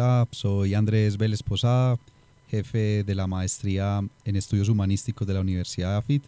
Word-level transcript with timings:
Hola, 0.00 0.26
soy 0.30 0.72
Andrés 0.72 1.18
Vélez 1.18 1.42
Posada, 1.42 1.98
jefe 2.48 3.04
de 3.04 3.14
la 3.14 3.26
maestría 3.26 4.00
en 4.24 4.36
estudios 4.36 4.70
humanísticos 4.70 5.28
de 5.28 5.34
la 5.34 5.42
Universidad 5.42 5.90
de 5.90 5.96
AFIT. 5.98 6.24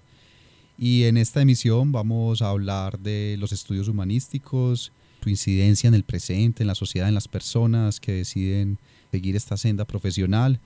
Y 0.76 1.04
en 1.04 1.16
esta 1.16 1.40
emisión 1.40 1.90
vamos 1.90 2.42
a 2.42 2.50
hablar 2.50 2.98
de 2.98 3.36
los 3.38 3.50
estudios 3.50 3.88
humanísticos, 3.88 4.92
su 5.22 5.30
incidencia 5.30 5.88
en 5.88 5.94
el 5.94 6.04
presente, 6.04 6.64
en 6.64 6.66
la 6.66 6.74
sociedad, 6.74 7.08
en 7.08 7.14
las 7.14 7.28
personas 7.28 7.98
que 7.98 8.12
deciden 8.12 8.78
seguir 9.10 9.36
esta 9.36 9.56
senda 9.56 9.86
profesional 9.86 10.60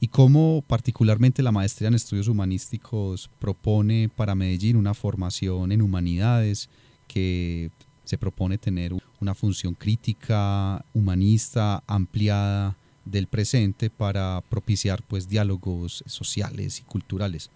y 0.00 0.08
cómo 0.08 0.64
particularmente 0.66 1.44
la 1.44 1.52
maestría 1.52 1.86
en 1.86 1.94
estudios 1.94 2.26
humanísticos 2.26 3.30
propone 3.38 4.08
para 4.08 4.34
Medellín 4.34 4.74
una 4.74 4.94
formación 4.94 5.70
en 5.70 5.82
humanidades 5.82 6.68
que 7.06 7.70
se 8.04 8.18
propone 8.18 8.58
tener 8.58 8.92
una 9.20 9.34
función 9.34 9.74
crítica, 9.74 10.84
humanista, 10.94 11.82
ampliada 11.86 12.76
del 13.04 13.26
presente 13.26 13.90
para 13.90 14.42
propiciar 14.48 15.02
pues 15.02 15.28
diálogos 15.28 16.04
sociales 16.06 16.80
y 16.80 16.82
culturales. 16.82 17.50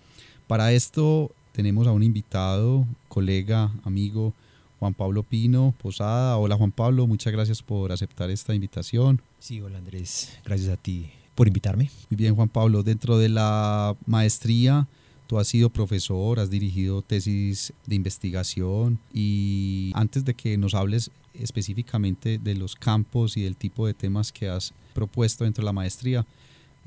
Para 0.46 0.72
esto 0.72 1.30
tenemos 1.52 1.86
a 1.86 1.92
un 1.92 2.02
invitado, 2.02 2.86
colega, 3.08 3.72
amigo, 3.84 4.34
Juan 4.80 4.94
Pablo 4.94 5.22
Pino 5.22 5.74
Posada. 5.80 6.36
Hola 6.36 6.56
Juan 6.56 6.72
Pablo, 6.72 7.06
muchas 7.06 7.32
gracias 7.32 7.62
por 7.62 7.92
aceptar 7.92 8.30
esta 8.30 8.54
invitación. 8.54 9.20
Sí, 9.38 9.60
hola 9.60 9.78
Andrés, 9.78 10.38
gracias 10.44 10.70
a 10.70 10.76
ti 10.76 11.10
por 11.34 11.46
invitarme. 11.46 11.90
Muy 12.10 12.16
bien 12.16 12.34
Juan 12.34 12.48
Pablo, 12.48 12.82
dentro 12.82 13.18
de 13.18 13.28
la 13.28 13.96
maestría 14.06 14.86
Tú 15.26 15.38
has 15.38 15.48
sido 15.48 15.70
profesor, 15.70 16.38
has 16.38 16.50
dirigido 16.50 17.00
tesis 17.00 17.72
de 17.86 17.94
investigación 17.94 18.98
y 19.12 19.90
antes 19.94 20.24
de 20.24 20.34
que 20.34 20.58
nos 20.58 20.74
hables 20.74 21.10
específicamente 21.34 22.38
de 22.38 22.54
los 22.54 22.74
campos 22.74 23.36
y 23.36 23.42
del 23.42 23.56
tipo 23.56 23.86
de 23.86 23.94
temas 23.94 24.32
que 24.32 24.48
has 24.48 24.72
propuesto 24.94 25.44
dentro 25.44 25.62
de 25.62 25.66
la 25.66 25.72
maestría, 25.72 26.26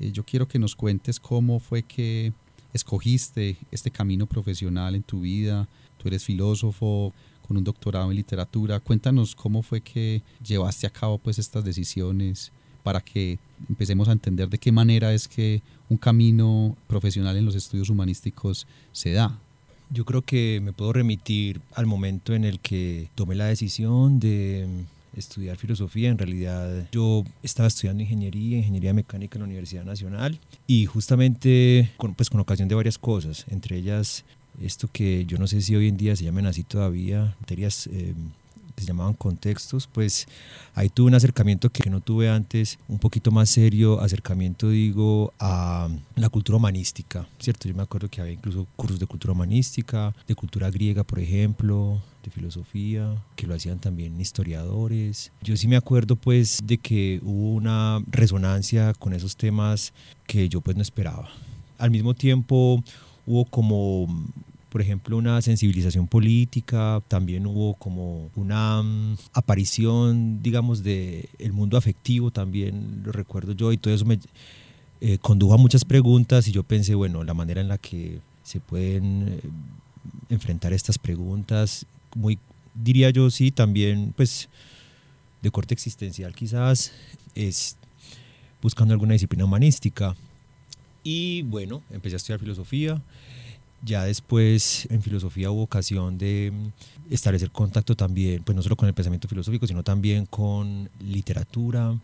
eh, 0.00 0.10
yo 0.12 0.24
quiero 0.24 0.48
que 0.48 0.58
nos 0.58 0.74
cuentes 0.74 1.20
cómo 1.20 1.60
fue 1.60 1.82
que 1.82 2.32
escogiste 2.72 3.56
este 3.70 3.90
camino 3.90 4.26
profesional 4.26 4.94
en 4.94 5.02
tu 5.02 5.20
vida. 5.20 5.68
Tú 5.96 6.08
eres 6.08 6.24
filósofo 6.24 7.12
con 7.46 7.56
un 7.56 7.64
doctorado 7.64 8.10
en 8.10 8.16
literatura. 8.16 8.78
Cuéntanos 8.78 9.34
cómo 9.34 9.62
fue 9.62 9.80
que 9.80 10.22
llevaste 10.44 10.86
a 10.86 10.90
cabo 10.90 11.18
pues 11.18 11.38
estas 11.38 11.64
decisiones 11.64 12.52
para 12.82 13.00
que 13.00 13.38
empecemos 13.68 14.08
a 14.08 14.12
entender 14.12 14.48
de 14.48 14.58
qué 14.58 14.72
manera 14.72 15.12
es 15.12 15.26
que 15.26 15.62
un 15.88 15.96
camino 15.96 16.76
profesional 16.86 17.36
en 17.36 17.44
los 17.44 17.54
estudios 17.54 17.90
humanísticos 17.90 18.66
se 18.92 19.12
da. 19.12 19.38
Yo 19.90 20.04
creo 20.04 20.22
que 20.22 20.60
me 20.62 20.72
puedo 20.72 20.92
remitir 20.92 21.60
al 21.74 21.86
momento 21.86 22.34
en 22.34 22.44
el 22.44 22.60
que 22.60 23.08
tomé 23.14 23.34
la 23.34 23.46
decisión 23.46 24.20
de 24.20 24.66
estudiar 25.16 25.56
filosofía. 25.56 26.10
En 26.10 26.18
realidad 26.18 26.88
yo 26.92 27.24
estaba 27.42 27.68
estudiando 27.68 28.02
ingeniería, 28.02 28.58
ingeniería 28.58 28.92
mecánica 28.92 29.36
en 29.36 29.42
la 29.42 29.46
Universidad 29.46 29.84
Nacional 29.84 30.38
y 30.66 30.86
justamente 30.86 31.90
con, 31.96 32.14
pues 32.14 32.30
con 32.30 32.40
ocasión 32.40 32.68
de 32.68 32.74
varias 32.74 32.98
cosas, 32.98 33.46
entre 33.50 33.76
ellas 33.76 34.24
esto 34.62 34.88
que 34.92 35.24
yo 35.24 35.38
no 35.38 35.46
sé 35.46 35.62
si 35.62 35.76
hoy 35.76 35.88
en 35.88 35.96
día 35.96 36.16
se 36.16 36.24
llaman 36.24 36.46
así 36.46 36.64
todavía, 36.64 37.36
materias 37.40 37.88
eh, 37.92 38.14
se 38.80 38.86
llamaban 38.86 39.14
contextos, 39.14 39.86
pues 39.86 40.26
ahí 40.74 40.88
tuve 40.88 41.08
un 41.08 41.14
acercamiento 41.14 41.70
que 41.70 41.88
no 41.90 42.00
tuve 42.00 42.28
antes, 42.28 42.78
un 42.88 42.98
poquito 42.98 43.30
más 43.30 43.50
serio, 43.50 44.00
acercamiento 44.00 44.70
digo 44.70 45.32
a 45.38 45.88
la 46.16 46.28
cultura 46.28 46.56
humanística, 46.56 47.28
¿cierto? 47.38 47.68
Yo 47.68 47.74
me 47.74 47.82
acuerdo 47.82 48.08
que 48.08 48.20
había 48.20 48.32
incluso 48.34 48.66
cursos 48.76 48.98
de 48.98 49.06
cultura 49.06 49.32
humanística, 49.32 50.14
de 50.26 50.34
cultura 50.34 50.70
griega, 50.70 51.04
por 51.04 51.18
ejemplo, 51.18 52.00
de 52.22 52.30
filosofía, 52.30 53.22
que 53.36 53.46
lo 53.46 53.54
hacían 53.54 53.78
también 53.78 54.20
historiadores. 54.20 55.32
Yo 55.42 55.56
sí 55.56 55.68
me 55.68 55.76
acuerdo 55.76 56.16
pues 56.16 56.60
de 56.64 56.78
que 56.78 57.20
hubo 57.22 57.54
una 57.54 58.02
resonancia 58.10 58.94
con 58.94 59.12
esos 59.12 59.36
temas 59.36 59.92
que 60.26 60.48
yo 60.48 60.60
pues 60.60 60.76
no 60.76 60.82
esperaba. 60.82 61.28
Al 61.78 61.90
mismo 61.90 62.14
tiempo 62.14 62.82
hubo 63.26 63.44
como 63.44 64.06
por 64.68 64.82
ejemplo, 64.82 65.16
una 65.16 65.40
sensibilización 65.40 66.06
política, 66.06 67.02
también 67.08 67.46
hubo 67.46 67.74
como 67.74 68.30
una 68.36 68.82
mm, 68.82 69.16
aparición, 69.32 70.42
digamos, 70.42 70.82
del 70.82 71.28
el 71.38 71.52
mundo 71.52 71.76
afectivo, 71.76 72.30
también 72.30 73.02
lo 73.04 73.12
recuerdo 73.12 73.52
yo, 73.52 73.72
y 73.72 73.78
todo 73.78 73.94
eso 73.94 74.04
me 74.04 74.18
eh, 75.00 75.18
condujo 75.18 75.54
a 75.54 75.58
muchas 75.58 75.84
preguntas 75.84 76.48
y 76.48 76.52
yo 76.52 76.62
pensé, 76.62 76.94
bueno, 76.94 77.24
la 77.24 77.34
manera 77.34 77.60
en 77.60 77.68
la 77.68 77.78
que 77.78 78.20
se 78.42 78.60
pueden 78.60 79.28
eh, 79.28 79.40
enfrentar 80.28 80.72
estas 80.72 80.98
preguntas, 80.98 81.86
muy, 82.14 82.38
diría 82.74 83.10
yo, 83.10 83.30
sí, 83.30 83.50
también, 83.50 84.12
pues, 84.16 84.48
de 85.42 85.50
corte 85.50 85.72
existencial 85.72 86.34
quizás, 86.34 86.92
es 87.34 87.76
buscando 88.60 88.92
alguna 88.92 89.12
disciplina 89.12 89.44
humanística. 89.44 90.16
Y 91.04 91.42
bueno, 91.42 91.82
empecé 91.90 92.16
a 92.16 92.18
estudiar 92.18 92.40
filosofía. 92.40 93.00
Ya 93.82 94.04
después 94.04 94.88
en 94.90 95.02
filosofía 95.02 95.50
hubo 95.50 95.62
ocasión 95.62 96.18
de 96.18 96.52
mm, 96.52 97.12
establecer 97.12 97.50
contacto 97.50 97.94
también, 97.94 98.42
pues 98.42 98.56
no 98.56 98.62
solo 98.62 98.76
con 98.76 98.88
el 98.88 98.94
pensamiento 98.94 99.28
filosófico, 99.28 99.66
sino 99.66 99.82
también 99.82 100.26
con 100.26 100.90
literatura. 101.00 101.96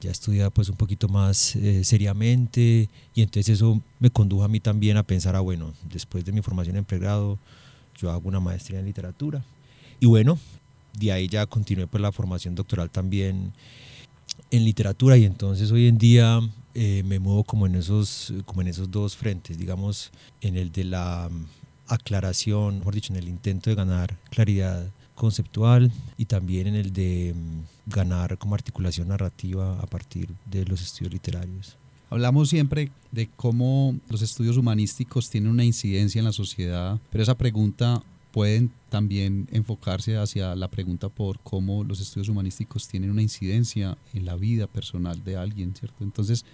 Ya 0.00 0.10
estudiaba 0.10 0.50
pues 0.50 0.68
un 0.68 0.76
poquito 0.76 1.08
más 1.08 1.56
eh, 1.56 1.82
seriamente 1.82 2.88
y 3.14 3.22
entonces 3.22 3.54
eso 3.54 3.82
me 3.98 4.10
condujo 4.10 4.44
a 4.44 4.48
mí 4.48 4.60
también 4.60 4.96
a 4.96 5.02
pensar, 5.02 5.34
ah 5.34 5.40
bueno, 5.40 5.72
después 5.92 6.24
de 6.24 6.30
mi 6.30 6.40
formación 6.40 6.76
en 6.76 6.84
pregrado, 6.84 7.38
yo 7.96 8.10
hago 8.10 8.28
una 8.28 8.38
maestría 8.38 8.78
en 8.78 8.86
literatura. 8.86 9.42
Y 9.98 10.06
bueno, 10.06 10.38
de 10.98 11.10
ahí 11.10 11.26
ya 11.26 11.46
continué 11.46 11.86
pues 11.86 12.00
la 12.00 12.12
formación 12.12 12.54
doctoral 12.54 12.90
también 12.90 13.52
en 14.50 14.64
literatura 14.64 15.16
y 15.16 15.24
entonces 15.24 15.70
hoy 15.72 15.88
en 15.88 15.98
día 15.98 16.40
eh, 16.74 17.02
me 17.04 17.18
muevo 17.18 17.44
como 17.44 17.66
en, 17.66 17.74
esos, 17.74 18.32
como 18.44 18.60
en 18.60 18.68
esos 18.68 18.90
dos 18.90 19.16
frentes, 19.16 19.58
digamos, 19.58 20.10
en 20.40 20.56
el 20.56 20.70
de 20.70 20.84
la 20.84 21.28
mm, 21.30 21.46
aclaración, 21.88 22.78
mejor 22.78 22.94
dicho, 22.94 23.12
en 23.12 23.18
el 23.18 23.28
intento 23.28 23.70
de 23.70 23.76
ganar 23.76 24.16
claridad 24.30 24.90
conceptual 25.14 25.90
y 26.16 26.26
también 26.26 26.68
en 26.68 26.76
el 26.76 26.92
de 26.92 27.34
mm, 27.34 27.90
ganar 27.90 28.38
como 28.38 28.54
articulación 28.54 29.08
narrativa 29.08 29.78
a 29.80 29.86
partir 29.86 30.28
de 30.46 30.64
los 30.64 30.80
estudios 30.80 31.12
literarios. 31.12 31.76
Hablamos 32.10 32.48
siempre 32.48 32.90
de 33.12 33.28
cómo 33.36 33.98
los 34.08 34.22
estudios 34.22 34.56
humanísticos 34.56 35.28
tienen 35.28 35.50
una 35.50 35.64
incidencia 35.64 36.20
en 36.20 36.24
la 36.24 36.32
sociedad, 36.32 36.98
pero 37.10 37.22
esa 37.22 37.36
pregunta 37.36 38.02
pueden 38.32 38.70
también 38.88 39.48
enfocarse 39.52 40.16
hacia 40.16 40.54
la 40.54 40.68
pregunta 40.68 41.08
por 41.08 41.40
cómo 41.40 41.84
los 41.84 42.00
estudios 42.00 42.28
humanísticos 42.28 42.88
tienen 42.88 43.10
una 43.10 43.22
incidencia 43.22 43.96
en 44.12 44.26
la 44.26 44.36
vida 44.36 44.66
personal 44.66 45.22
de 45.24 45.36
alguien, 45.36 45.74
¿cierto? 45.74 46.04
Entonces, 46.04 46.44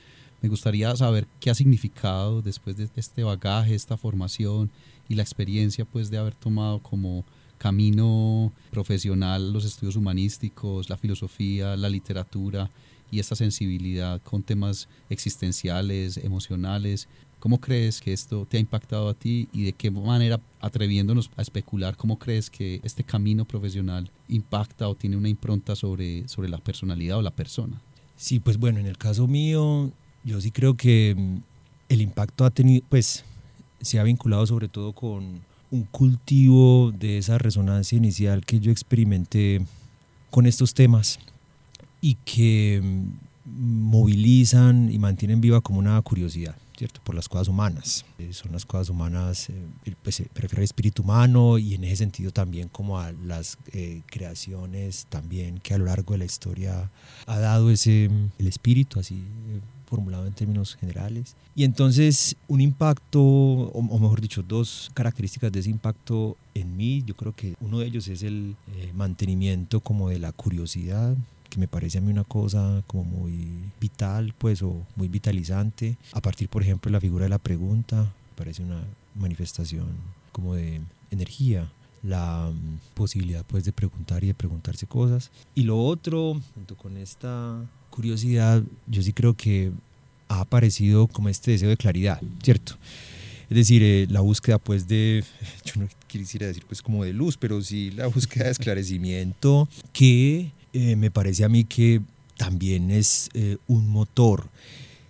me 0.41 0.49
gustaría 0.49 0.95
saber 0.95 1.27
qué 1.41 1.51
ha 1.51 1.55
significado 1.55 2.43
después 2.43 2.77
de 2.77 2.89
este 2.97 3.23
bagaje, 3.23 3.75
esta 3.75 3.97
formación 3.97 4.71
y 5.09 5.15
la 5.15 5.23
experiencia 5.23 5.85
pues 5.85 6.11
de 6.11 6.19
haber 6.19 6.35
tomado 6.35 6.81
como 6.81 7.25
camino 7.57 8.53
profesional 8.71 9.53
los 9.53 9.65
estudios 9.65 9.97
humanísticos, 9.97 10.91
la 10.91 10.99
filosofía, 10.99 11.77
la 11.77 11.89
literatura 11.89 12.71
y 13.11 13.21
esta 13.21 13.37
sensibilidad 13.37 14.21
con 14.23 14.43
temas 14.43 14.89
existenciales, 15.09 16.17
emocionales 16.19 17.09
¿Cómo 17.45 17.61
crees 17.61 18.01
que 18.01 18.15
esto 18.15 18.47
te 18.49 18.57
ha 18.57 18.61
impactado 18.61 19.07
a 19.07 19.13
ti 19.13 19.51
y 19.53 19.65
de 19.65 19.75
qué 19.75 19.91
manera, 19.91 20.41
atreviéndonos 20.63 21.31
a 21.37 21.43
especular, 21.43 21.95
cómo 21.95 22.19
crees 22.19 22.49
que 22.49 22.81
este 22.83 23.05
camino 23.05 23.45
profesional 23.45 24.11
impacta 24.29 24.89
o 24.89 24.95
tiene 24.95 25.19
una 25.19 25.29
impronta 25.29 25.77
sobre, 25.77 26.27
sobre 26.27 26.49
la 26.49 26.57
personalidad 26.57 27.19
o 27.19 27.21
la 27.21 27.33
persona? 27.33 27.79
Sí, 28.17 28.41
pues 28.41 28.57
bueno, 28.57 28.81
en 28.81 28.87
el 28.87 28.97
caso 28.97 29.27
mío, 29.27 29.91
yo 30.25 30.41
sí 30.41 30.53
creo 30.53 30.75
que 30.75 31.15
mm, 31.15 31.37
el 31.91 32.01
impacto 32.01 32.47
ha 32.47 32.51
tenido, 32.51 32.83
pues, 32.89 33.27
se 33.83 33.99
ha 33.99 34.05
vinculado 34.05 34.47
sobre 34.47 34.69
todo 34.69 34.95
con 34.95 35.43
un 35.71 35.83
cultivo 35.91 36.93
de 36.93 37.19
esa 37.19 37.37
resonancia 37.37 37.99
inicial 37.99 38.47
que 38.47 38.59
yo 38.59 38.73
experimenté 38.73 39.61
con 40.31 40.47
estos 40.47 40.73
temas 40.73 41.19
y 42.01 42.15
que 42.25 42.81
mm, 42.83 43.91
movilizan 43.91 44.91
y 44.91 44.99
mantienen 44.99 45.43
viva 45.43 45.61
como 45.61 45.79
una 45.79 46.01
curiosidad. 46.01 46.57
¿Cierto? 46.85 47.01
Por 47.03 47.15
las 47.15 47.31
cosas 47.31 47.49
humanas. 47.49 48.05
Eh, 48.19 48.35
son 48.35 48.53
las 48.53 48.67
cosas 48.67 48.91
humanas, 48.91 49.49
eh, 49.49 49.95
pues 50.03 50.17
se 50.17 50.25
prefiere 50.25 50.61
el 50.61 50.65
espíritu 50.65 51.01
humano 51.03 51.57
y 51.57 51.73
en 51.73 51.85
ese 51.85 51.97
sentido 51.97 52.31
también 52.31 52.69
como 52.69 53.01
a 53.01 53.11
las 53.13 53.57
eh, 53.73 54.03
creaciones 54.05 55.07
también 55.09 55.61
que 55.61 55.73
a 55.73 55.79
lo 55.79 55.87
largo 55.87 56.13
de 56.13 56.19
la 56.19 56.25
historia 56.27 56.91
ha 57.27 57.39
dado 57.39 57.71
ese, 57.71 58.11
el 58.39 58.47
espíritu, 58.47 59.01
así 59.01 59.25
formulado 59.87 60.27
en 60.27 60.35
términos 60.35 60.77
generales. 60.77 61.37
Y 61.55 61.65
entonces 61.65 62.37
un 62.49 62.61
impacto, 62.61 63.23
o, 63.23 63.99
mejor 63.99 64.21
dicho, 64.21 64.43
dos 64.43 64.91
características 64.93 65.51
de 65.53 65.61
ese 65.61 65.71
impacto 65.71 66.37
en 66.53 66.77
mí, 66.77 67.03
yo 67.07 67.17
creo 67.17 67.33
que 67.33 67.55
uno 67.61 67.79
de 67.79 67.87
ellos 67.87 68.09
es 68.09 68.23
el 68.23 68.57
mantenimiento 68.93 69.81
como 69.81 70.11
de 70.11 70.19
la 70.19 70.33
curiosidad, 70.33 71.17
que 71.55 71.61
me 71.61 71.69
parece 71.69 71.99
a 71.99 72.01
mí 72.01 72.11
una 72.11 72.25
cosa 72.25 72.83
como 72.87 73.05
muy 73.05 73.49
vital, 73.81 74.35
pues, 74.37 74.63
o 74.63 74.85
muy 74.97 75.09
vitalizante. 75.09 75.97
A 76.13 76.21
partir, 76.21 76.49
por 76.49 76.63
ejemplo, 76.63 76.91
de 76.91 76.93
la 76.93 77.01
figura 77.01 77.25
de 77.25 77.31
la 77.31 77.39
pregunta, 77.39 78.03
me 78.03 78.37
parece 78.37 78.63
una 78.63 78.83
manifestación 79.15 79.87
como 80.33 80.55
de 80.57 80.81
energía, 81.11 81.71
la 82.03 82.51
mm, 82.53 82.95
posibilidad, 82.95 83.45
pues, 83.47 83.65
de 83.65 83.73
preguntar 83.73 84.25
y 84.25 84.29
de 84.29 84.35
preguntarse 84.35 84.87
cosas. 84.87 85.31
Y 85.55 85.63
lo 85.63 85.81
otro, 85.81 86.41
junto 86.55 86.77
con 86.77 86.97
esta 86.97 87.65
curiosidad, 87.91 88.63
yo 88.89 89.03
sí 89.03 89.13
creo 89.13 89.35
que 89.35 89.71
ha 90.27 90.41
aparecido 90.41 91.07
como 91.07 91.29
este 91.29 91.53
deseo 91.53 91.69
de 91.69 91.77
claridad, 91.77 92.21
¿cierto? 92.43 92.77
Es 93.49 93.57
decir, 93.57 93.83
eh, 93.85 94.07
la 94.11 94.21
búsqueda 94.21 94.59
pues 94.59 94.89
de, 94.89 95.23
yo 95.65 95.81
no 95.81 95.89
quisiera 96.09 96.47
decir 96.47 96.65
pues 96.67 96.83
como 96.83 97.05
de 97.05 97.13
luz, 97.13 97.37
pero 97.37 97.63
sí 97.63 97.93
la 97.93 98.09
búsqueda 98.09 98.47
de 98.47 98.51
esclarecimiento 98.59 99.69
que 99.93 100.51
eh, 100.75 100.97
me 100.97 101.11
parece 101.11 101.45
a 101.45 101.49
mí 101.49 101.65
que 101.65 102.03
también 102.37 102.91
es 102.91 103.31
eh, 103.33 103.57
un 103.69 103.89
motor 103.89 104.51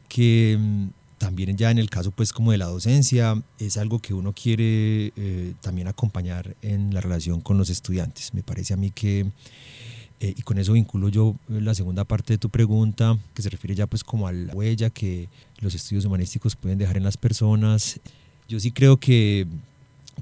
que 0.09 0.57
mm, 0.61 0.89
también 1.19 1.57
ya 1.57 1.71
en 1.71 1.79
el 1.79 1.91
caso 1.91 2.11
pues 2.11 2.33
como 2.33 2.53
de 2.53 2.59
la 2.59 2.67
docencia 2.67 3.43
es 3.59 3.77
algo 3.77 3.99
que 3.99 4.15
uno 4.15 4.33
quiere 4.33 5.13
también 5.63 5.89
acompañar 5.89 6.55
en 6.61 6.93
la 6.93 7.01
relación 7.01 7.41
con 7.41 7.57
los 7.57 7.71
estudiantes. 7.71 8.35
Me 8.35 8.43
parece 8.43 8.75
a 8.75 8.77
mí 8.77 8.91
que 8.91 9.27
y 10.21 10.43
con 10.43 10.59
eso 10.59 10.73
vinculo 10.75 11.09
yo 11.09 11.35
la 11.49 11.75
segunda 11.75 12.05
parte 12.05 12.35
de 12.35 12.39
tu 12.39 12.49
pregunta, 12.51 13.19
que 13.35 13.43
se 13.43 13.51
refiere 13.51 13.75
ya 13.75 13.87
pues 13.87 14.05
como 14.05 14.29
a 14.29 14.33
la 14.33 14.53
huella 14.55 14.91
que 14.91 15.29
los 15.61 15.75
estudios 15.75 16.05
humanísticos 16.05 16.57
pueden 16.57 16.79
dejar 16.79 16.99
en 16.99 17.05
las 17.05 17.17
personas. 17.17 18.01
Yo 18.49 18.61
sí 18.61 18.71
creo 18.71 18.99
que 18.99 19.47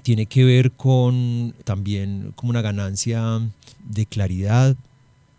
tiene 0.02 0.26
que 0.26 0.44
ver 0.44 0.72
con 0.72 1.54
también 1.64 2.32
como 2.34 2.50
una 2.50 2.62
ganancia 2.62 3.40
de 3.84 4.06
claridad 4.06 4.76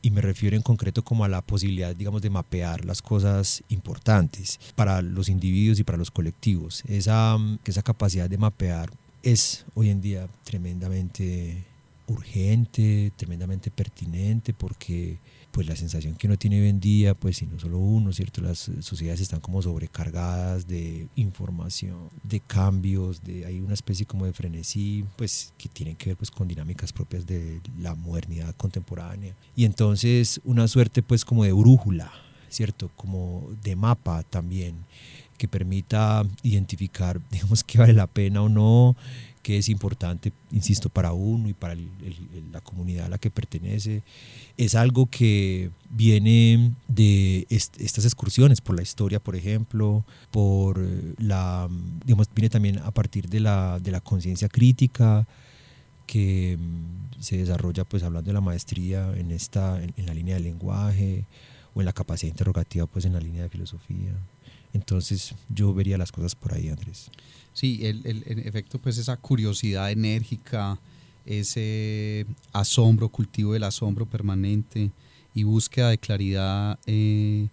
y 0.04 0.12
me 0.12 0.22
refiero 0.22 0.58
en 0.58 0.62
concreto 0.62 1.02
como 1.02 1.24
a 1.24 1.30
la 1.30 1.42
posibilidad, 1.42 1.96
digamos, 1.96 2.22
de 2.22 2.30
mapear 2.30 2.84
las 2.84 3.02
cosas 3.02 3.64
importantes 3.70 4.60
para 4.76 5.02
los 5.02 5.30
individuos 5.30 5.80
y 5.80 5.86
para 5.86 5.98
los 5.98 6.12
colectivos. 6.12 6.84
Esa, 6.90 7.38
esa 7.64 7.82
capacidad 7.82 8.30
de 8.30 8.38
mapear 8.38 8.92
es 9.24 9.66
hoy 9.74 9.90
en 9.90 10.02
día 10.02 10.28
tremendamente 10.44 11.64
urgente, 12.08 13.14
tremendamente 13.16 13.72
pertinente, 13.72 14.54
porque 14.54 15.20
pues 15.54 15.68
la 15.68 15.76
sensación 15.76 16.16
que 16.16 16.26
uno 16.26 16.36
tiene 16.36 16.60
hoy 16.60 16.68
en 16.68 16.80
día, 16.80 17.14
pues 17.14 17.40
y 17.44 17.46
no 17.46 17.60
solo 17.60 17.78
uno, 17.78 18.12
¿cierto? 18.12 18.42
Las 18.42 18.72
sociedades 18.80 19.22
están 19.22 19.40
como 19.40 19.62
sobrecargadas 19.62 20.68
de 20.68 21.08
información, 21.16 22.10
de 22.24 22.40
cambios, 22.40 23.24
de 23.24 23.46
hay 23.46 23.62
una 23.62 23.76
especie 23.76 24.08
como 24.08 24.26
de 24.26 24.34
frenesí, 24.34 25.06
pues 25.16 25.54
que 25.56 25.70
tienen 25.70 25.96
que 25.96 26.10
ver 26.10 26.18
pues 26.18 26.32
con 26.32 26.48
dinámicas 26.48 26.92
propias 26.92 27.28
de 27.28 27.62
la 27.78 27.94
modernidad 27.94 28.56
contemporánea. 28.56 29.36
Y 29.56 29.66
entonces 29.66 30.42
una 30.44 30.68
suerte 30.68 31.04
pues 31.04 31.24
como 31.24 31.44
de 31.44 31.54
brújula, 31.54 32.12
¿cierto? 32.50 32.90
Como 32.96 33.48
de 33.62 33.76
mapa 33.76 34.24
también 34.24 34.86
que 35.38 35.48
permita 35.48 36.24
identificar, 36.42 37.22
digamos, 37.32 37.64
qué 37.64 37.78
vale 37.78 37.94
la 37.94 38.08
pena 38.08 38.42
o 38.42 38.50
no, 38.50 38.96
que 39.44 39.58
es 39.58 39.68
importante, 39.68 40.32
insisto, 40.52 40.90
para 40.90 41.12
uno 41.12 41.50
y 41.50 41.54
para 41.54 41.76
la 42.52 42.62
comunidad 42.62 43.08
a 43.08 43.10
la 43.10 43.18
que 43.18 43.30
pertenece. 43.30 44.02
Es 44.58 44.74
algo 44.74 45.08
que 45.08 45.70
viene 45.90 46.72
de 46.88 47.46
estas 47.50 48.06
excursiones 48.06 48.62
por 48.62 48.76
la 48.76 48.82
historia, 48.82 49.20
por 49.20 49.36
ejemplo, 49.36 50.06
por 50.32 50.80
eh, 50.80 51.14
la, 51.18 51.68
digamos, 52.06 52.30
viene 52.34 52.50
también 52.50 52.80
a 52.80 52.92
partir 52.92 53.28
de 53.28 53.42
la, 53.42 53.80
de 53.80 53.92
la 53.92 54.00
conciencia 54.00 54.48
crítica 54.48 55.28
que 56.08 56.58
mm, 56.58 57.22
se 57.22 57.38
desarrolla, 57.38 57.84
pues 57.84 58.04
hablando 58.04 58.30
de 58.30 58.34
la 58.34 58.42
maestría 58.42 59.14
en, 59.16 59.32
esta, 59.32 59.82
en, 59.84 60.06
la 60.06 60.14
línea 60.14 60.36
del 60.36 60.44
lenguaje 60.44 61.26
o 61.74 61.82
en 61.82 61.86
la 61.86 61.94
capacidad 61.94 62.32
interrogativa, 62.32 62.86
pues 62.86 63.04
en 63.04 63.14
la 63.14 63.20
línea 63.20 63.44
de 63.44 63.50
filosofía. 63.50 64.14
Entonces 64.74 65.36
yo 65.50 65.74
vería 65.74 65.98
las 65.98 66.12
cosas 66.12 66.36
por 66.36 66.54
ahí, 66.54 66.70
Andrés. 66.70 67.10
Sí, 67.54 67.86
el, 67.86 68.02
el, 68.06 68.24
en 68.26 68.40
efecto, 68.40 68.80
pues 68.80 68.98
esa 68.98 69.16
curiosidad 69.18 69.92
enérgica, 69.92 70.80
ese 71.26 72.26
asombro, 72.52 73.10
cultivo 73.10 73.54
del 73.54 73.64
asombro 73.64 74.06
permanente 74.06 74.92
y 75.36 75.44
búsqueda 75.44 75.90
de 75.90 75.98
claridad 75.98 76.80
eh, 76.86 77.48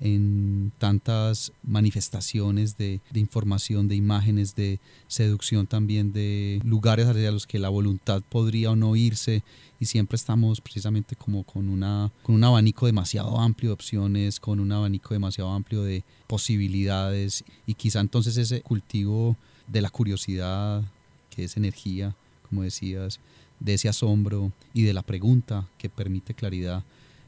en 0.00 0.72
tantas 0.78 1.52
manifestaciones 1.62 2.76
de, 2.76 3.00
información, 3.14 3.88
de 3.88 3.96
imágenes, 3.96 4.54
de 4.54 4.78
seducción 5.08 5.66
también, 5.66 6.12
de 6.12 6.60
lugares 6.64 7.06
hacia 7.06 7.30
los 7.30 7.46
que 7.46 7.58
la 7.58 7.68
voluntad 7.68 8.22
podría 8.28 8.70
o 8.72 8.76
no 8.76 8.96
irse. 8.96 9.42
Y 9.78 9.86
siempre 9.86 10.16
estamos 10.16 10.60
precisamente 10.60 11.16
como 11.16 11.42
con, 11.44 11.68
una, 11.68 12.10
con 12.22 12.34
un 12.34 12.44
abanico 12.44 12.86
demasiado 12.86 13.38
amplio 13.38 13.70
de 13.70 13.74
opciones, 13.74 14.40
con 14.40 14.60
un 14.60 14.72
abanico 14.72 15.14
demasiado 15.14 15.50
amplio 15.50 15.82
de 15.82 16.04
posibilidades. 16.26 17.44
Y 17.66 17.74
quizá 17.74 18.00
entonces 18.00 18.36
ese 18.36 18.62
cultivo 18.62 19.36
de 19.66 19.80
la 19.80 19.90
curiosidad, 19.90 20.82
que 21.30 21.44
es 21.44 21.56
energía, 21.56 22.14
como 22.48 22.62
decías, 22.62 23.20
de 23.60 23.74
ese 23.74 23.88
asombro 23.88 24.52
y 24.74 24.82
de 24.82 24.92
la 24.92 25.02
pregunta 25.02 25.68
que 25.78 25.88
permite 25.88 26.34
claridad, 26.34 26.84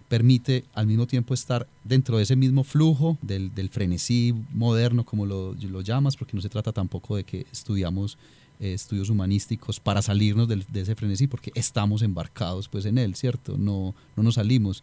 permite 0.09 0.65
al 0.75 0.87
mismo 0.87 1.07
tiempo 1.07 1.35
estar 1.35 1.69
dentro 1.85 2.17
de 2.17 2.23
ese 2.23 2.35
mismo 2.35 2.65
flujo 2.65 3.19
del, 3.23 3.55
del 3.55 3.69
frenesí 3.69 4.35
moderno, 4.53 5.05
como 5.05 5.27
lo, 5.27 5.55
lo, 5.55 5.81
llamas, 5.83 6.17
porque 6.17 6.35
no 6.35 6.41
se 6.41 6.49
trata 6.49 6.73
tampoco 6.73 7.17
de 7.17 7.25
que 7.25 7.47
estudiamos 7.53 8.17
eh, 8.59 8.73
estudios 8.73 9.11
humanísticos 9.11 9.79
para 9.79 10.03
salirnos 10.03 10.49
de, 10.49 10.65
ese 10.75 10.95
frenesí, 10.95 11.27
porque 11.27 11.53
estamos 11.55 12.03
embarcados 12.03 12.69
pues 12.69 12.87
en 12.87 12.99
él, 12.99 13.15
¿cierto? 13.15 13.57
No, 13.59 13.95
no 14.17 14.23
nos 14.23 14.37
salimos. 14.37 14.83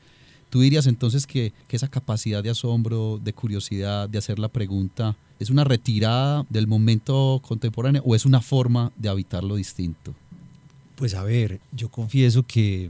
¿Tú 0.50 0.62
dirías 0.62 0.86
entonces 0.86 1.26
que, 1.26 1.52
que 1.68 1.76
esa 1.76 1.88
capacidad 1.88 2.44
de 2.44 2.52
asombro, 2.52 3.20
de 3.22 3.34
curiosidad, 3.34 4.08
de 4.08 4.20
hacer 4.20 4.38
la 4.38 4.48
pregunta, 4.48 5.18
es 5.40 5.50
una 5.50 5.64
retirada 5.64 6.46
del 6.50 6.68
momento 6.68 7.42
contemporáneo 7.46 8.04
o 8.06 8.16
es 8.16 8.26
una 8.26 8.42
forma 8.42 8.92
de 8.96 9.10
habitarlo 9.10 9.56
distinto? 9.56 10.14
Pues 10.96 11.14
a 11.14 11.24
ver, 11.24 11.60
yo 11.74 11.90
confieso 11.90 12.44
que 12.44 12.90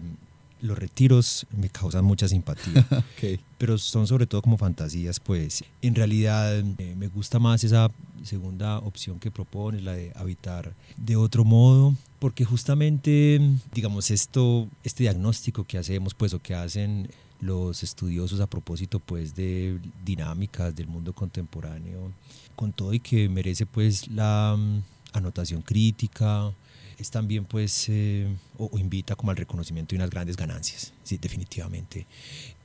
los 0.65 0.77
retiros 0.77 1.45
me 1.55 1.69
causan 1.69 2.03
mucha 2.03 2.27
simpatía, 2.27 2.85
pero 3.57 3.77
son 3.77 4.07
sobre 4.07 4.27
todo 4.27 4.41
como 4.41 4.57
fantasías, 4.57 5.19
pues 5.19 5.63
en 5.81 5.95
realidad 5.95 6.59
eh, 6.59 6.95
me 6.97 7.07
gusta 7.07 7.39
más 7.39 7.63
esa 7.63 7.89
segunda 8.23 8.79
opción 8.79 9.19
que 9.19 9.31
propones, 9.31 9.83
la 9.83 9.93
de 9.93 10.11
habitar 10.15 10.73
de 10.97 11.15
otro 11.15 11.45
modo, 11.45 11.95
porque 12.19 12.45
justamente, 12.45 13.39
digamos, 13.73 14.11
esto, 14.11 14.67
este 14.83 15.03
diagnóstico 15.03 15.63
que 15.63 15.77
hacemos, 15.77 16.13
pues, 16.13 16.33
o 16.33 16.41
que 16.41 16.55
hacen 16.55 17.09
los 17.39 17.83
estudiosos 17.83 18.39
a 18.39 18.47
propósito, 18.47 18.99
pues, 18.99 19.35
de 19.35 19.79
dinámicas 20.03 20.75
del 20.75 20.87
mundo 20.87 21.13
contemporáneo, 21.13 22.11
con 22.55 22.73
todo 22.73 22.93
y 22.93 22.99
que 22.99 23.29
merece, 23.29 23.65
pues, 23.65 24.07
la 24.07 24.55
mm, 24.57 24.81
anotación 25.13 25.61
crítica, 25.61 26.51
es 26.97 27.11
también 27.11 27.45
pues 27.45 27.87
eh, 27.89 28.27
o, 28.57 28.77
invita 28.77 29.15
como 29.15 29.31
al 29.31 29.37
reconocimiento 29.37 29.91
de 29.91 29.97
unas 29.97 30.09
grandes 30.09 30.37
ganancias, 30.37 30.93
sí, 31.03 31.17
definitivamente. 31.17 32.05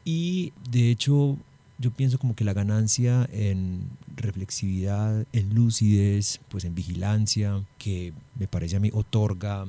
Y 0.05 0.53
de 0.71 0.91
hecho 0.91 1.37
yo 1.79 1.91
pienso 1.91 2.19
como 2.19 2.35
que 2.35 2.45
la 2.45 2.53
ganancia 2.53 3.27
en 3.33 3.89
reflexividad, 4.15 5.27
en 5.33 5.55
lucidez, 5.55 6.41
pues 6.49 6.65
en 6.65 6.75
vigilancia, 6.75 7.65
que 7.79 8.13
me 8.39 8.47
parece 8.47 8.77
a 8.77 8.81
mí 8.81 8.91
otorga 8.93 9.67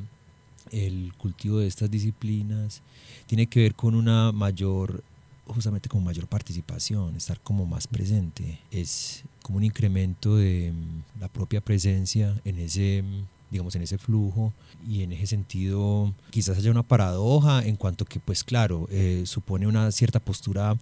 el 0.72 1.14
cultivo 1.18 1.60
de 1.60 1.68
estas 1.68 1.90
disciplinas, 1.90 2.82
tiene 3.28 3.48
que 3.48 3.62
ver 3.62 3.76
con 3.76 3.96
una 3.96 4.32
mayor 4.32 5.04
justamente 5.48 5.90
con 5.90 6.04
mayor 6.04 6.28
participación, 6.28 7.16
estar 7.16 7.40
como 7.42 7.66
más 7.66 7.88
presente, 7.88 8.60
es 8.72 9.24
como 9.42 9.58
un 9.58 9.64
incremento 9.64 10.38
de 10.38 10.74
la 11.20 11.28
propia 11.28 11.62
presencia 11.62 12.40
en 12.46 12.60
ese 12.60 13.04
digamos, 13.52 13.76
en 13.76 13.84
ese 13.84 13.98
flujo 13.98 14.54
y 14.88 15.04
en 15.04 15.12
ese 15.12 15.28
sentido 15.28 16.14
quizás 16.30 16.58
haya 16.58 16.72
una 16.72 16.84
paradoja 16.84 17.64
en 17.64 17.76
cuanto 17.76 18.06
que, 18.06 18.20
pues 18.20 18.44
claro, 18.44 18.88
eh, 18.90 19.24
supone 19.26 19.68
una 19.68 19.92
cierta 19.92 20.20
postura 20.20 20.78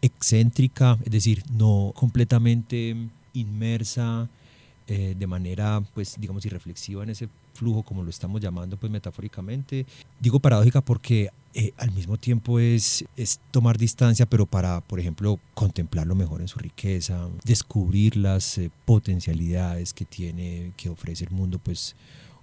excéntrica, 0.00 0.96
es 1.04 1.10
decir, 1.10 1.42
no 1.50 1.92
completamente 1.94 2.96
inmersa 3.34 4.28
eh, 4.90 5.14
de 5.18 5.26
manera, 5.26 5.82
pues, 5.92 6.16
digamos, 6.18 6.46
irreflexiva 6.46 7.02
en 7.02 7.10
ese 7.10 7.28
flujo, 7.52 7.82
como 7.82 8.02
lo 8.02 8.08
estamos 8.08 8.40
llamando, 8.40 8.78
pues, 8.78 8.90
metafóricamente. 8.90 9.84
Digo 10.18 10.40
paradójica 10.40 10.80
porque 10.80 11.28
eh, 11.52 11.74
al 11.76 11.90
mismo 11.90 12.16
tiempo 12.16 12.58
es, 12.58 13.04
es 13.14 13.38
tomar 13.50 13.76
distancia, 13.76 14.24
pero 14.24 14.46
para, 14.46 14.80
por 14.80 14.98
ejemplo, 14.98 15.38
contemplarlo 15.52 16.14
mejor 16.14 16.40
en 16.40 16.48
su 16.48 16.58
riqueza, 16.58 17.28
descubrir 17.44 18.16
las 18.16 18.56
eh, 18.56 18.70
potencialidades 18.86 19.92
que 19.92 20.06
tiene, 20.06 20.72
que 20.78 20.88
ofrece 20.88 21.24
el 21.24 21.32
mundo, 21.32 21.58
pues, 21.62 21.94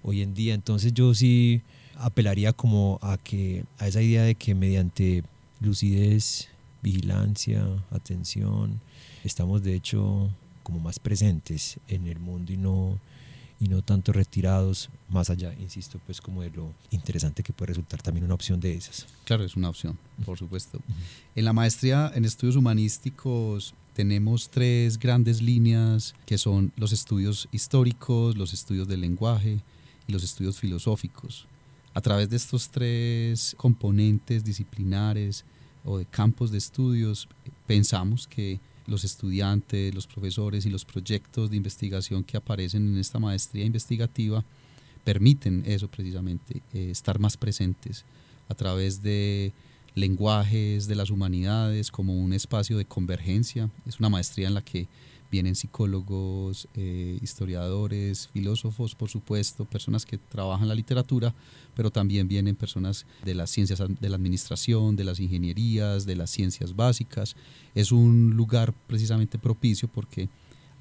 hoy 0.04 0.22
en 0.22 0.36
día. 0.36 0.54
Entonces 0.54 0.94
yo 0.94 1.16
sí 1.16 1.64
apelaría 1.98 2.54
como 2.54 3.00
a 3.02 3.18
que, 3.18 3.66
a 3.80 3.88
esa 3.88 4.04
idea 4.04 4.22
de 4.22 4.36
que 4.36 4.54
mediante 4.54 5.24
lucidez, 5.62 6.48
vigilancia, 6.84 7.66
atención, 7.90 8.80
estamos 9.24 9.64
de 9.64 9.74
hecho 9.74 10.30
como 10.66 10.80
más 10.80 10.98
presentes 10.98 11.80
en 11.88 12.08
el 12.08 12.20
mundo 12.20 12.52
y 12.52 12.58
no, 12.58 13.00
y 13.60 13.68
no 13.68 13.84
tanto 13.84 14.12
retirados, 14.12 14.90
más 15.08 15.30
allá, 15.30 15.54
insisto, 15.60 16.02
pues 16.08 16.20
como 16.20 16.42
de 16.42 16.50
lo 16.50 16.74
interesante 16.90 17.44
que 17.44 17.54
puede 17.54 17.68
resultar 17.68 18.02
también 18.02 18.26
una 18.26 18.34
opción 18.34 18.60
de 18.60 18.74
esas. 18.74 19.06
Claro, 19.26 19.44
es 19.44 19.56
una 19.56 19.70
opción, 19.70 19.98
por 20.26 20.40
supuesto. 20.40 20.80
En 21.36 21.46
la 21.46 21.54
maestría 21.54 22.12
en 22.16 22.26
estudios 22.26 22.56
humanísticos 22.56 23.76
tenemos 23.94 24.50
tres 24.50 24.98
grandes 24.98 25.40
líneas 25.40 26.16
que 26.26 26.40
son 26.40 26.74
los 26.78 26.92
estudios 26.92 27.48
históricos, 27.52 28.36
los 28.36 28.52
estudios 28.52 28.88
del 28.88 29.02
lenguaje 29.02 29.60
y 30.08 30.12
los 30.12 30.24
estudios 30.24 30.60
filosóficos. 30.60 31.46
A 31.94 32.02
través 32.02 32.28
de 32.30 32.38
estos 32.38 32.70
tres 32.70 33.54
componentes 33.56 34.44
disciplinares 34.44 35.46
o 35.86 36.00
de 36.00 36.06
campos 36.06 36.52
de 36.52 36.58
estudios, 36.58 37.30
pensamos 37.68 38.26
que 38.28 38.60
los 38.88 39.04
estudiantes, 39.04 39.94
los 39.94 40.08
profesores 40.08 40.66
y 40.66 40.70
los 40.70 40.86
proyectos 40.86 41.50
de 41.50 41.58
investigación 41.58 42.24
que 42.24 42.38
aparecen 42.38 42.88
en 42.88 43.00
esta 43.00 43.20
maestría 43.20 43.66
investigativa 43.66 44.44
permiten 45.04 45.64
eso 45.66 45.88
precisamente, 45.88 46.62
eh, 46.74 46.90
estar 46.90 47.20
más 47.20 47.38
presentes 47.38 48.04
a 48.50 48.56
través 48.56 49.02
de 49.02 49.54
lenguajes 49.94 50.88
de 50.88 50.96
las 50.96 51.10
humanidades 51.10 51.92
como 51.92 52.18
un 52.18 52.34
espacio 52.34 52.78
de 52.78 52.86
convergencia. 52.86 53.70
Es 53.86 54.00
una 54.00 54.10
maestría 54.10 54.48
en 54.48 54.56
la 54.56 54.62
que 54.62 54.88
vienen 55.32 55.56
psicólogos, 55.56 56.68
eh, 56.74 57.18
historiadores, 57.22 58.30
filósofos, 58.30 58.96
por 58.96 59.10
supuesto, 59.10 59.66
personas 59.66 60.06
que 60.06 60.18
trabajan 60.18 60.68
la 60.68 60.76
literatura, 60.76 61.34
pero 61.76 61.92
también 61.92 62.28
vienen 62.28 62.56
personas 62.56 63.06
de 63.24 63.36
las 63.36 63.50
ciencias 63.50 63.82
de 64.00 64.10
la 64.10 64.16
administración, 64.16 64.96
de 64.96 65.04
las 65.04 65.20
ingenierías, 65.20 66.06
de 66.06 66.16
las 66.16 66.30
ciencias 66.30 66.76
básicas. 66.76 67.36
Es 67.74 67.92
un 67.92 68.32
lugar 68.36 68.74
precisamente 68.88 69.38
propicio 69.38 69.88
porque 69.88 70.30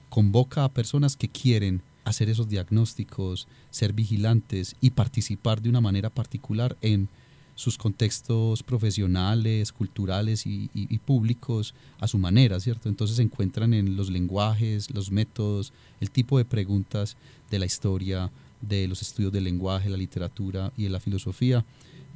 convoca 0.08 0.64
a 0.64 0.72
personas 0.72 1.16
que 1.16 1.28
quieren 1.28 1.82
hacer 2.04 2.28
esos 2.28 2.48
diagnósticos, 2.48 3.48
ser 3.70 3.92
vigilantes 3.92 4.76
y 4.80 4.90
participar 4.90 5.62
de 5.62 5.70
una 5.70 5.80
manera 5.80 6.10
particular 6.10 6.76
en 6.82 7.08
sus 7.54 7.78
contextos 7.78 8.62
profesionales, 8.62 9.72
culturales 9.72 10.44
y, 10.46 10.68
públicos 11.04 11.74
a 12.00 12.08
su 12.08 12.18
manera, 12.18 12.58
¿cierto? 12.60 12.88
Entonces 12.88 13.16
se 13.16 13.22
encuentran 13.22 13.74
en 13.74 13.96
los 13.96 14.10
lenguajes, 14.10 14.92
los 14.92 15.10
métodos, 15.10 15.72
el 16.00 16.10
tipo 16.10 16.38
de 16.38 16.44
preguntas 16.44 17.16
de 17.50 17.58
la 17.58 17.66
historia, 17.66 18.30
de 18.60 18.88
los 18.88 19.02
estudios 19.02 19.32
del 19.32 19.44
lenguaje, 19.44 19.88
la 19.88 19.96
literatura 19.96 20.72
y 20.76 20.84
de 20.84 20.90
la 20.90 21.00
filosofía, 21.00 21.64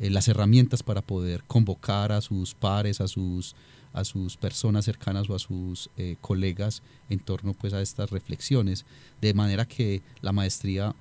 eh, 0.01 0.11
las 0.11 0.29
herramientas 0.29 0.83
para 0.83 1.03
poder 1.03 1.45
convocar 1.47 2.13
a 2.13 2.21
sus 2.21 2.55
pares, 2.55 3.01
a 3.01 3.09
sus, 3.09 3.55
a 3.93 4.05
sus 4.05 4.37
personas 4.37 4.85
cercanas 4.85 5.29
o 5.29 5.35
a 5.35 5.39
sus 5.39 5.91
eh, 5.97 6.17
colegas 6.21 6.83
en 7.11 7.19
torno 7.19 7.53
pues, 7.53 7.75
a 7.75 7.83
estas 7.83 8.11
reflexiones, 8.11 8.87
de 9.21 9.35
manera 9.35 9.67
que 9.67 10.03
la 10.23 10.33
maestría 10.33 10.95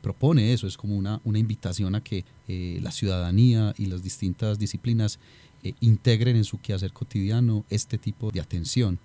propone 0.00 0.52
eso, 0.52 0.66
es 0.66 0.76
como 0.76 0.96
una, 0.96 1.20
una 1.24 1.38
invitación 1.38 1.94
a 1.94 2.02
que 2.02 2.24
eh, 2.48 2.78
la 2.82 2.90
ciudadanía 2.90 3.74
y 3.76 3.86
las 3.86 4.02
distintas 4.02 4.58
disciplinas 4.58 5.18
eh, 5.62 5.74
integren 5.80 6.36
en 6.36 6.44
su 6.44 6.60
quehacer 6.60 6.92
cotidiano 6.92 7.64
este 7.68 7.98
tipo 7.98 8.30
de 8.30 8.40
atención. 8.40 8.98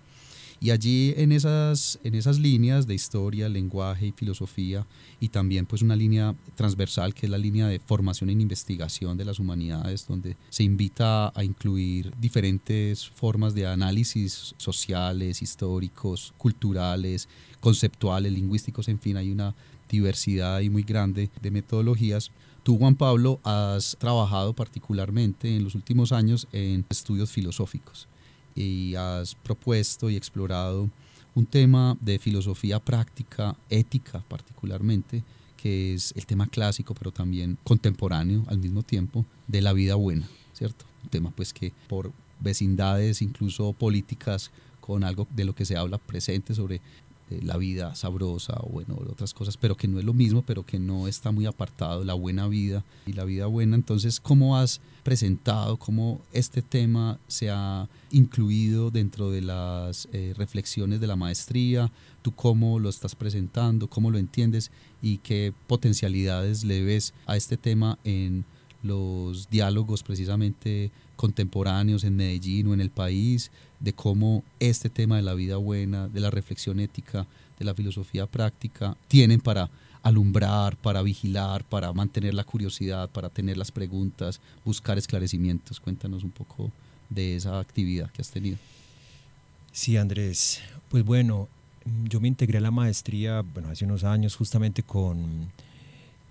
Y 0.59 0.71
allí 0.71 1.13
en 1.17 1.31
esas, 1.31 1.99
en 2.03 2.15
esas 2.15 2.39
líneas 2.39 2.87
de 2.87 2.95
historia, 2.95 3.49
lenguaje 3.49 4.07
y 4.07 4.11
filosofía, 4.11 4.87
y 5.19 5.29
también 5.29 5.65
pues 5.65 5.81
una 5.81 5.95
línea 5.95 6.35
transversal 6.55 7.13
que 7.13 7.25
es 7.25 7.29
la 7.29 7.37
línea 7.37 7.67
de 7.67 7.79
formación 7.79 8.29
en 8.29 8.41
investigación 8.41 9.17
de 9.17 9.25
las 9.25 9.39
humanidades, 9.39 10.07
donde 10.07 10.37
se 10.49 10.63
invita 10.63 11.31
a 11.35 11.43
incluir 11.43 12.13
diferentes 12.19 13.07
formas 13.07 13.53
de 13.53 13.67
análisis 13.67 14.55
sociales, 14.57 15.41
históricos, 15.41 16.33
culturales, 16.37 17.27
conceptuales, 17.59 18.31
lingüísticos, 18.31 18.87
en 18.87 18.99
fin, 18.99 19.17
hay 19.17 19.31
una 19.31 19.55
diversidad 19.89 20.61
y 20.61 20.69
muy 20.69 20.83
grande 20.83 21.29
de 21.41 21.51
metodologías. 21.51 22.31
Tú, 22.63 22.77
Juan 22.77 22.95
Pablo, 22.95 23.39
has 23.43 23.95
trabajado 23.99 24.53
particularmente 24.53 25.55
en 25.55 25.63
los 25.63 25.75
últimos 25.75 26.11
años 26.11 26.47
en 26.51 26.85
estudios 26.89 27.31
filosóficos 27.31 28.07
y 28.55 28.95
has 28.95 29.35
propuesto 29.35 30.09
y 30.09 30.15
explorado 30.15 30.89
un 31.35 31.45
tema 31.45 31.97
de 31.99 32.17
filosofía 32.17 32.79
práctica, 32.79 33.57
ética 33.69 34.23
particularmente, 34.27 35.23
que 35.57 35.93
es 35.93 36.13
el 36.15 36.25
tema 36.25 36.47
clásico, 36.47 36.95
pero 36.95 37.11
también 37.11 37.57
contemporáneo 37.63 38.45
al 38.47 38.57
mismo 38.57 38.83
tiempo, 38.83 39.25
de 39.47 39.61
la 39.61 39.73
vida 39.73 39.95
buena, 39.95 40.27
¿cierto? 40.53 40.85
Un 41.03 41.09
tema 41.09 41.31
pues 41.31 41.53
que 41.53 41.73
por 41.87 42.11
vecindades, 42.39 43.21
incluso 43.21 43.73
políticas, 43.73 44.51
con 44.79 45.03
algo 45.03 45.27
de 45.35 45.45
lo 45.45 45.55
que 45.55 45.65
se 45.65 45.75
habla 45.75 45.97
presente 45.97 46.53
sobre 46.53 46.79
la 47.29 47.57
vida 47.57 47.95
sabrosa 47.95 48.53
o 48.61 48.69
bueno, 48.69 48.95
otras 49.09 49.33
cosas, 49.33 49.57
pero 49.57 49.75
que 49.75 49.87
no 49.87 49.99
es 49.99 50.05
lo 50.05 50.13
mismo, 50.13 50.43
pero 50.43 50.63
que 50.63 50.79
no 50.79 51.07
está 51.07 51.31
muy 51.31 51.45
apartado, 51.45 52.03
la 52.03 52.13
buena 52.13 52.47
vida 52.47 52.83
y 53.05 53.13
la 53.13 53.23
vida 53.23 53.47
buena. 53.47 53.75
Entonces, 53.75 54.19
¿cómo 54.19 54.57
has 54.57 54.79
presentado, 55.03 55.77
cómo 55.77 56.21
este 56.33 56.61
tema 56.61 57.19
se 57.27 57.49
ha 57.49 57.87
incluido 58.11 58.91
dentro 58.91 59.31
de 59.31 59.41
las 59.41 60.07
eh, 60.13 60.33
reflexiones 60.37 60.99
de 60.99 61.07
la 61.07 61.15
maestría? 61.15 61.91
¿Tú 62.21 62.31
cómo 62.31 62.79
lo 62.79 62.89
estás 62.89 63.15
presentando, 63.15 63.87
cómo 63.87 64.11
lo 64.11 64.17
entiendes 64.17 64.71
y 65.01 65.17
qué 65.17 65.53
potencialidades 65.67 66.63
le 66.63 66.83
ves 66.83 67.13
a 67.25 67.37
este 67.37 67.57
tema 67.57 67.97
en 68.03 68.45
los 68.85 69.49
diálogos 69.49 70.03
precisamente 70.03 70.91
contemporáneos 71.15 72.03
en 72.03 72.15
Medellín 72.15 72.67
o 72.67 72.73
en 72.73 72.81
el 72.81 72.89
país, 72.89 73.51
de 73.79 73.93
cómo 73.93 74.43
este 74.59 74.89
tema 74.89 75.17
de 75.17 75.21
la 75.21 75.33
vida 75.33 75.57
buena, 75.57 76.07
de 76.07 76.19
la 76.19 76.31
reflexión 76.31 76.79
ética, 76.79 77.25
de 77.57 77.65
la 77.65 77.73
filosofía 77.73 78.25
práctica, 78.25 78.97
tienen 79.07 79.39
para 79.39 79.69
alumbrar, 80.03 80.77
para 80.77 81.01
vigilar, 81.01 81.63
para 81.63 81.91
mantener 81.91 82.33
la 82.33 82.43
curiosidad, 82.43 83.09
para 83.09 83.29
tener 83.29 83.57
las 83.57 83.71
preguntas, 83.71 84.39
buscar 84.63 84.97
esclarecimientos. 84.97 85.79
Cuéntanos 85.79 86.23
un 86.23 86.31
poco 86.31 86.71
de 87.09 87.35
esa 87.35 87.59
actividad 87.59 88.11
que 88.11 88.21
has 88.21 88.29
tenido. 88.29 88.57
Sí, 89.71 89.97
Andrés. 89.97 90.61
Pues 90.89 91.03
bueno, 91.03 91.47
yo 92.07 92.19
me 92.19 92.27
integré 92.27 92.59
a 92.59 92.61
la 92.61 92.71
maestría, 92.71 93.41
bueno, 93.41 93.69
hace 93.69 93.85
unos 93.85 94.03
años 94.03 94.35
justamente 94.35 94.83
con 94.83 95.51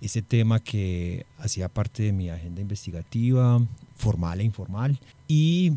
ese 0.01 0.21
tema 0.21 0.59
que 0.59 1.25
hacía 1.39 1.69
parte 1.69 2.03
de 2.03 2.13
mi 2.13 2.29
agenda 2.29 2.61
investigativa, 2.61 3.61
formal 3.95 4.41
e 4.41 4.43
informal, 4.43 4.99
y 5.27 5.73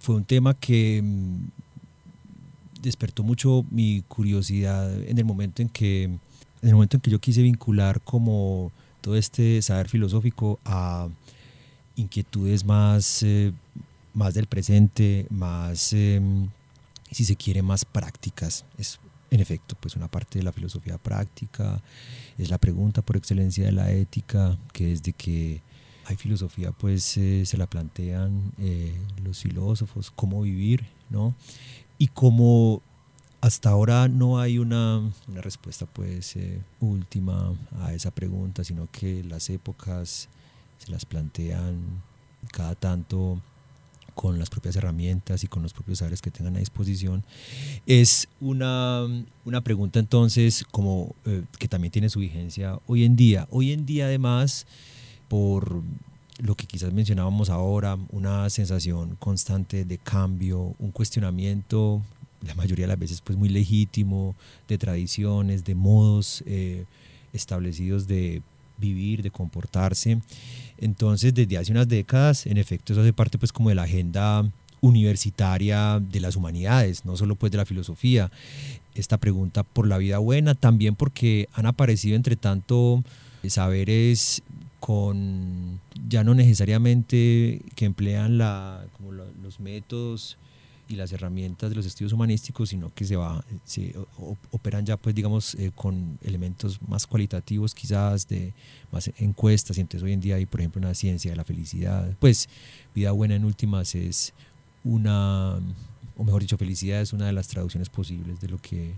fue 0.00 0.16
un 0.16 0.24
tema 0.24 0.54
que 0.54 1.00
mm, 1.02 2.82
despertó 2.82 3.22
mucho 3.22 3.64
mi 3.70 4.02
curiosidad 4.08 4.92
en 5.02 5.18
el 5.18 5.24
momento 5.24 5.62
en 5.62 5.68
que 5.68 6.04
en 6.04 6.68
el 6.68 6.74
momento 6.74 6.96
en 6.96 7.00
que 7.00 7.10
yo 7.10 7.18
quise 7.18 7.42
vincular 7.42 8.00
como 8.00 8.70
todo 9.00 9.16
este 9.16 9.60
saber 9.62 9.88
filosófico 9.88 10.60
a 10.64 11.08
inquietudes 11.96 12.64
más, 12.64 13.22
eh, 13.22 13.52
más 14.14 14.34
del 14.34 14.46
presente, 14.46 15.26
más, 15.30 15.92
em, 15.92 16.48
si 17.10 17.24
se 17.24 17.36
quiere, 17.36 17.62
más 17.62 17.84
prácticas. 17.84 18.64
En 19.32 19.40
efecto, 19.40 19.76
pues 19.80 19.96
una 19.96 20.08
parte 20.08 20.38
de 20.38 20.44
la 20.44 20.52
filosofía 20.52 20.98
práctica, 20.98 21.80
es 22.36 22.50
la 22.50 22.58
pregunta 22.58 23.00
por 23.00 23.16
excelencia 23.16 23.64
de 23.64 23.72
la 23.72 23.90
ética, 23.90 24.58
que 24.74 24.88
desde 24.88 25.14
que 25.14 25.62
hay 26.04 26.16
filosofía 26.16 26.72
pues 26.72 27.16
eh, 27.16 27.46
se 27.46 27.56
la 27.56 27.66
plantean 27.66 28.52
eh, 28.58 28.94
los 29.24 29.38
filósofos, 29.40 30.10
cómo 30.10 30.42
vivir, 30.42 30.84
¿no? 31.08 31.34
Y 31.96 32.08
como 32.08 32.82
hasta 33.40 33.70
ahora 33.70 34.06
no 34.06 34.38
hay 34.38 34.58
una, 34.58 34.98
una 35.26 35.40
respuesta 35.40 35.86
pues 35.86 36.36
eh, 36.36 36.60
última 36.80 37.54
a 37.80 37.94
esa 37.94 38.10
pregunta, 38.10 38.64
sino 38.64 38.86
que 38.92 39.24
las 39.24 39.48
épocas 39.48 40.28
se 40.76 40.92
las 40.92 41.06
plantean 41.06 42.02
cada 42.52 42.74
tanto 42.74 43.40
con 44.14 44.38
las 44.38 44.50
propias 44.50 44.76
herramientas 44.76 45.44
y 45.44 45.48
con 45.48 45.62
los 45.62 45.72
propios 45.72 45.98
saberes 45.98 46.22
que 46.22 46.30
tengan 46.30 46.56
a 46.56 46.60
disposición. 46.60 47.24
Es 47.86 48.28
una, 48.40 49.06
una 49.44 49.60
pregunta 49.60 49.98
entonces 49.98 50.64
como 50.70 51.14
eh, 51.26 51.42
que 51.58 51.68
también 51.68 51.92
tiene 51.92 52.08
su 52.08 52.20
vigencia 52.20 52.78
hoy 52.86 53.04
en 53.04 53.16
día. 53.16 53.46
Hoy 53.50 53.72
en 53.72 53.86
día 53.86 54.06
además, 54.06 54.66
por 55.28 55.82
lo 56.38 56.54
que 56.56 56.66
quizás 56.66 56.92
mencionábamos 56.92 57.50
ahora, 57.50 57.98
una 58.10 58.48
sensación 58.50 59.16
constante 59.16 59.84
de 59.84 59.98
cambio, 59.98 60.74
un 60.78 60.90
cuestionamiento, 60.90 62.02
la 62.46 62.54
mayoría 62.54 62.84
de 62.84 62.88
las 62.88 62.98
veces 62.98 63.20
pues 63.20 63.38
muy 63.38 63.48
legítimo, 63.48 64.34
de 64.68 64.78
tradiciones, 64.78 65.64
de 65.64 65.74
modos 65.74 66.42
eh, 66.46 66.84
establecidos 67.32 68.06
de 68.06 68.42
vivir, 68.82 69.22
de 69.22 69.30
comportarse. 69.30 70.20
Entonces, 70.76 71.32
desde 71.32 71.56
hace 71.56 71.72
unas 71.72 71.88
décadas, 71.88 72.44
en 72.44 72.58
efecto, 72.58 72.92
eso 72.92 73.00
hace 73.00 73.14
parte 73.14 73.38
pues 73.38 73.52
como 73.52 73.70
de 73.70 73.76
la 73.76 73.84
agenda 73.84 74.44
universitaria 74.82 76.00
de 76.00 76.20
las 76.20 76.36
humanidades, 76.36 77.04
no 77.04 77.16
solo 77.16 77.36
pues 77.36 77.50
de 77.52 77.58
la 77.58 77.64
filosofía. 77.64 78.30
Esta 78.94 79.16
pregunta 79.16 79.62
por 79.62 79.86
la 79.86 79.96
vida 79.96 80.18
buena, 80.18 80.54
también 80.54 80.96
porque 80.96 81.48
han 81.54 81.64
aparecido 81.66 82.16
entre 82.16 82.36
tanto 82.36 83.02
saberes 83.46 84.42
con 84.80 85.80
ya 86.08 86.24
no 86.24 86.34
necesariamente 86.34 87.62
que 87.76 87.84
emplean 87.84 88.36
la, 88.36 88.84
como 88.96 89.12
los 89.12 89.60
métodos 89.60 90.36
y 90.92 90.96
las 90.96 91.12
herramientas 91.12 91.70
de 91.70 91.76
los 91.76 91.86
estudios 91.86 92.12
humanísticos, 92.12 92.68
sino 92.68 92.92
que 92.94 93.04
se, 93.04 93.16
va, 93.16 93.44
se 93.64 93.94
operan 94.50 94.84
ya, 94.84 94.96
pues, 94.96 95.14
digamos, 95.14 95.54
eh, 95.54 95.72
con 95.74 96.18
elementos 96.22 96.80
más 96.82 97.06
cualitativos, 97.06 97.74
quizás 97.74 98.28
de 98.28 98.52
más 98.90 99.10
encuestas. 99.18 99.78
Y 99.78 99.80
entonces 99.80 100.04
hoy 100.04 100.12
en 100.12 100.20
día 100.20 100.36
hay, 100.36 100.46
por 100.46 100.60
ejemplo, 100.60 100.80
una 100.80 100.94
ciencia 100.94 101.30
de 101.30 101.36
la 101.36 101.44
felicidad. 101.44 102.14
Pues, 102.18 102.48
vida 102.94 103.12
buena 103.12 103.34
en 103.34 103.44
últimas 103.44 103.94
es 103.94 104.34
una, 104.84 105.58
o 106.16 106.24
mejor 106.24 106.42
dicho, 106.42 106.58
felicidad 106.58 107.00
es 107.00 107.12
una 107.12 107.26
de 107.26 107.32
las 107.32 107.48
traducciones 107.48 107.88
posibles 107.88 108.40
de 108.40 108.48
lo 108.48 108.58
que 108.58 108.94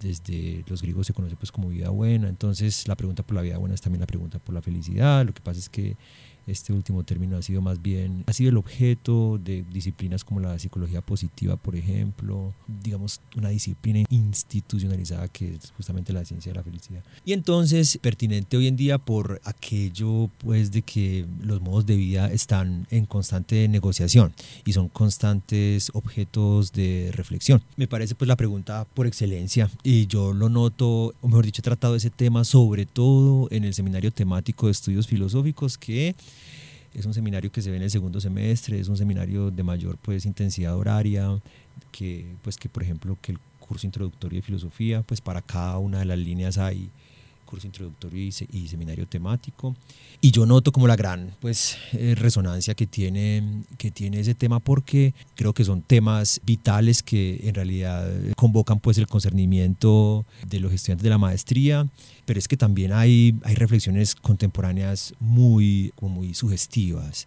desde 0.00 0.64
los 0.68 0.82
griegos 0.82 1.06
se 1.06 1.14
conoce 1.14 1.36
pues 1.36 1.50
como 1.50 1.68
vida 1.68 1.88
buena, 1.88 2.28
entonces 2.28 2.86
la 2.86 2.96
pregunta 2.96 3.22
por 3.22 3.34
la 3.34 3.40
vida 3.40 3.56
buena 3.56 3.74
es 3.74 3.80
también 3.80 4.00
la 4.00 4.06
pregunta 4.06 4.38
por 4.38 4.54
la 4.54 4.60
felicidad, 4.60 5.24
lo 5.24 5.32
que 5.32 5.40
pasa 5.40 5.58
es 5.58 5.70
que 5.70 5.96
este 6.46 6.72
último 6.72 7.02
término 7.04 7.36
ha 7.36 7.42
sido 7.42 7.60
más 7.60 7.82
bien, 7.82 8.24
ha 8.26 8.32
sido 8.32 8.50
el 8.50 8.56
objeto 8.56 9.38
de 9.42 9.64
disciplinas 9.72 10.24
como 10.24 10.40
la 10.40 10.58
psicología 10.58 11.00
positiva, 11.00 11.56
por 11.56 11.76
ejemplo, 11.76 12.54
digamos, 12.82 13.20
una 13.36 13.48
disciplina 13.48 14.04
institucionalizada 14.10 15.28
que 15.28 15.54
es 15.54 15.72
justamente 15.76 16.12
la 16.12 16.24
ciencia 16.24 16.52
de 16.52 16.56
la 16.56 16.62
felicidad. 16.62 17.02
Y 17.24 17.32
entonces, 17.32 17.98
pertinente 18.00 18.56
hoy 18.56 18.68
en 18.68 18.76
día 18.76 18.98
por 18.98 19.40
aquello, 19.44 20.30
pues, 20.38 20.70
de 20.70 20.82
que 20.82 21.26
los 21.40 21.60
modos 21.60 21.86
de 21.86 21.96
vida 21.96 22.30
están 22.32 22.86
en 22.90 23.06
constante 23.06 23.66
negociación 23.68 24.32
y 24.64 24.72
son 24.72 24.88
constantes 24.88 25.90
objetos 25.94 26.72
de 26.72 27.10
reflexión. 27.12 27.62
Me 27.76 27.88
parece, 27.88 28.14
pues, 28.14 28.28
la 28.28 28.36
pregunta 28.36 28.86
por 28.94 29.06
excelencia 29.06 29.68
y 29.82 30.06
yo 30.06 30.32
lo 30.32 30.48
noto, 30.48 31.14
o 31.20 31.28
mejor 31.28 31.44
dicho, 31.44 31.60
he 31.60 31.64
tratado 31.64 31.96
ese 31.96 32.10
tema 32.10 32.44
sobre 32.44 32.86
todo 32.86 33.48
en 33.50 33.64
el 33.64 33.74
seminario 33.74 34.12
temático 34.12 34.66
de 34.66 34.72
estudios 34.72 35.06
filosóficos 35.06 35.78
que 35.78 36.14
es 36.94 37.04
un 37.04 37.12
seminario 37.12 37.52
que 37.52 37.60
se 37.60 37.70
ve 37.70 37.76
en 37.76 37.82
el 37.82 37.90
segundo 37.90 38.20
semestre, 38.20 38.80
es 38.80 38.88
un 38.88 38.96
seminario 38.96 39.50
de 39.50 39.62
mayor 39.62 39.98
pues, 39.98 40.24
intensidad 40.24 40.76
horaria, 40.76 41.40
que, 41.92 42.34
pues, 42.42 42.56
que 42.56 42.68
por 42.68 42.82
ejemplo 42.82 43.18
que 43.20 43.32
el 43.32 43.38
curso 43.60 43.86
introductorio 43.86 44.38
de 44.38 44.42
filosofía, 44.42 45.02
pues 45.02 45.20
para 45.20 45.42
cada 45.42 45.78
una 45.78 45.98
de 45.98 46.04
las 46.06 46.18
líneas 46.18 46.56
hay 46.56 46.90
curso 47.46 47.66
introductorio 47.66 48.22
y, 48.22 48.68
seminario 48.68 49.06
temático. 49.06 49.74
Y 50.20 50.30
yo 50.30 50.44
noto 50.44 50.72
como 50.72 50.86
la 50.86 50.96
gran 50.96 51.34
pues, 51.40 51.78
eh, 51.92 52.14
resonancia 52.14 52.74
que 52.74 52.86
tiene, 52.86 53.62
que 53.78 53.90
tiene 53.90 54.20
ese 54.20 54.34
tema 54.34 54.60
porque 54.60 55.14
creo 55.34 55.54
que 55.54 55.64
son 55.64 55.80
temas 55.80 56.40
vitales 56.44 57.02
que 57.02 57.40
en 57.44 57.54
realidad 57.54 58.06
convocan 58.36 58.80
pues, 58.80 58.98
el 58.98 59.06
concernimiento 59.06 60.26
de 60.46 60.60
los 60.60 60.72
estudiantes 60.72 61.04
de 61.04 61.10
la 61.10 61.18
maestría, 61.18 61.88
pero 62.26 62.38
es 62.38 62.48
que 62.48 62.56
también 62.56 62.92
hay, 62.92 63.34
hay 63.44 63.54
reflexiones 63.54 64.14
contemporáneas 64.14 65.14
muy, 65.20 65.92
muy 66.00 66.34
sugestivas 66.34 67.26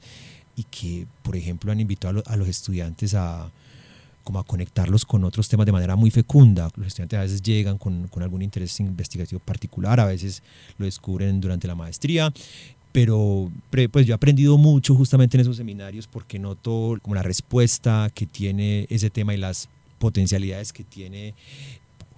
y 0.55 0.63
que, 0.63 1.07
por 1.23 1.35
ejemplo, 1.35 1.71
han 1.71 1.79
invitado 1.79 2.21
a 2.25 2.35
los 2.35 2.47
estudiantes 2.47 3.13
a, 3.13 3.49
como 4.29 4.37
a 4.37 4.43
conectarlos 4.43 5.05
con 5.05 5.23
otros 5.23 5.49
temas 5.49 5.65
de 5.65 5.71
manera 5.71 5.95
muy 5.95 6.11
fecunda. 6.11 6.69
Los 6.75 6.85
estudiantes 6.85 7.17
a 7.17 7.23
veces 7.23 7.41
llegan 7.41 7.79
con, 7.79 8.07
con 8.09 8.21
algún 8.21 8.43
interés 8.43 8.79
investigativo 8.79 9.41
particular, 9.41 9.99
a 9.99 10.05
veces 10.05 10.43
lo 10.77 10.85
descubren 10.85 11.41
durante 11.41 11.67
la 11.67 11.73
maestría 11.73 12.31
pero 12.91 13.51
pues 13.91 14.05
yo 14.05 14.13
he 14.13 14.15
aprendido 14.15 14.55
mucho 14.59 14.93
justamente 14.93 15.35
en 15.35 15.41
esos 15.41 15.57
seminarios 15.57 16.05
porque 16.05 16.37
noto 16.37 16.95
como 17.01 17.15
la 17.15 17.23
respuesta 17.23 18.11
que 18.13 18.27
tiene 18.27 18.85
ese 18.91 19.09
tema 19.09 19.33
y 19.33 19.37
las 19.37 19.67
potencialidades 19.97 20.73
que 20.73 20.83
tiene 20.83 21.33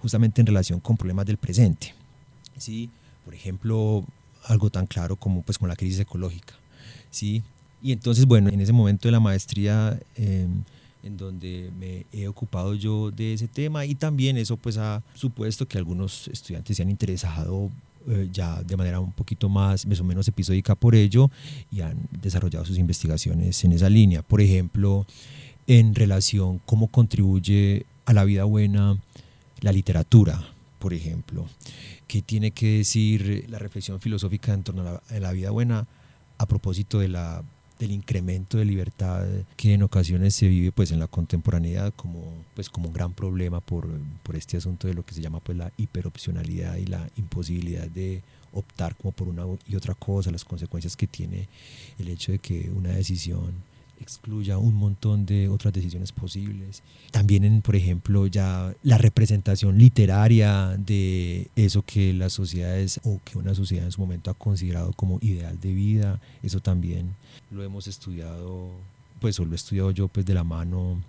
justamente 0.02 0.42
en 0.42 0.46
relación 0.46 0.80
con 0.80 0.98
problemas 0.98 1.24
del 1.24 1.38
presente. 1.38 1.94
¿sí? 2.58 2.90
Por 3.24 3.34
ejemplo, 3.34 4.04
algo 4.44 4.68
tan 4.68 4.86
claro 4.86 5.16
como, 5.16 5.40
pues, 5.40 5.56
con 5.56 5.68
la 5.68 5.76
crisis 5.76 6.00
ecológica. 6.00 6.54
¿sí? 7.10 7.42
Y 7.82 7.92
entonces, 7.92 8.26
bueno, 8.26 8.50
en 8.50 8.60
ese 8.60 8.74
momento 8.74 9.08
de 9.08 9.12
la 9.12 9.20
maestría... 9.20 9.98
Eh, 10.16 10.46
en 11.02 11.16
donde 11.16 11.70
me 11.78 12.06
he 12.12 12.28
ocupado 12.28 12.74
yo 12.74 13.10
de 13.10 13.34
ese 13.34 13.48
tema 13.48 13.84
y 13.86 13.94
también 13.94 14.36
eso 14.36 14.56
pues 14.56 14.76
ha 14.76 15.02
supuesto 15.14 15.66
que 15.66 15.78
algunos 15.78 16.28
estudiantes 16.28 16.76
se 16.76 16.82
han 16.82 16.90
interesado 16.90 17.70
eh, 18.08 18.28
ya 18.32 18.62
de 18.62 18.76
manera 18.76 18.98
un 18.98 19.12
poquito 19.12 19.48
más, 19.48 19.86
más 19.86 20.00
o 20.00 20.04
menos 20.04 20.26
episódica 20.26 20.74
por 20.74 20.94
ello 20.94 21.30
y 21.70 21.80
han 21.80 22.08
desarrollado 22.10 22.64
sus 22.64 22.78
investigaciones 22.78 23.62
en 23.64 23.72
esa 23.72 23.88
línea. 23.88 24.22
Por 24.22 24.40
ejemplo, 24.40 25.06
en 25.66 25.94
relación 25.94 26.60
cómo 26.66 26.88
contribuye 26.88 27.86
a 28.04 28.12
la 28.12 28.24
vida 28.24 28.44
buena 28.44 28.98
la 29.60 29.72
literatura, 29.72 30.42
por 30.78 30.92
ejemplo. 30.94 31.46
¿Qué 32.08 32.22
tiene 32.22 32.50
que 32.50 32.78
decir 32.78 33.46
la 33.48 33.58
reflexión 33.58 34.00
filosófica 34.00 34.52
en 34.52 34.64
torno 34.64 35.00
a 35.08 35.18
la 35.18 35.32
vida 35.32 35.50
buena 35.50 35.86
a 36.38 36.46
propósito 36.46 36.98
de 36.98 37.08
la 37.08 37.44
del 37.82 37.90
incremento 37.90 38.58
de 38.58 38.64
libertad 38.64 39.26
que 39.56 39.74
en 39.74 39.82
ocasiones 39.82 40.36
se 40.36 40.46
vive 40.46 40.70
pues 40.70 40.92
en 40.92 41.00
la 41.00 41.08
contemporaneidad 41.08 41.92
como 41.94 42.32
pues 42.54 42.70
como 42.70 42.86
un 42.86 42.94
gran 42.94 43.12
problema 43.12 43.60
por, 43.60 43.88
por 44.22 44.36
este 44.36 44.56
asunto 44.56 44.86
de 44.86 44.94
lo 44.94 45.04
que 45.04 45.14
se 45.14 45.20
llama 45.20 45.40
pues 45.40 45.58
la 45.58 45.72
hiperopcionalidad 45.76 46.76
y 46.76 46.86
la 46.86 47.10
imposibilidad 47.16 47.88
de 47.88 48.22
optar 48.52 48.94
como 48.94 49.10
por 49.10 49.26
una 49.26 49.42
y 49.66 49.74
otra 49.74 49.94
cosa, 49.94 50.30
las 50.30 50.44
consecuencias 50.44 50.96
que 50.96 51.08
tiene 51.08 51.48
el 51.98 52.08
hecho 52.08 52.30
de 52.30 52.38
que 52.38 52.70
una 52.70 52.90
decisión 52.90 53.52
excluya 54.02 54.58
un 54.58 54.74
montón 54.74 55.24
de 55.24 55.48
otras 55.48 55.72
decisiones 55.72 56.12
posibles. 56.12 56.82
También 57.10 57.44
en, 57.44 57.62
por 57.62 57.76
ejemplo, 57.76 58.26
ya 58.26 58.74
la 58.82 58.98
representación 58.98 59.78
literaria 59.78 60.76
de 60.76 61.48
eso 61.56 61.82
que 61.82 62.12
las 62.12 62.32
sociedades 62.32 63.00
o 63.04 63.20
que 63.24 63.38
una 63.38 63.54
sociedad 63.54 63.84
en 63.84 63.92
su 63.92 64.00
momento 64.00 64.30
ha 64.30 64.34
considerado 64.34 64.92
como 64.92 65.18
ideal 65.22 65.58
de 65.60 65.72
vida, 65.72 66.20
eso 66.42 66.60
también 66.60 67.14
lo 67.50 67.62
hemos 67.62 67.86
estudiado, 67.86 68.70
pues 69.20 69.38
o 69.40 69.44
lo 69.44 69.52
he 69.52 69.56
estudiado 69.56 69.90
yo 69.90 70.08
pues 70.08 70.26
de 70.26 70.34
la 70.34 70.44
mano, 70.44 71.02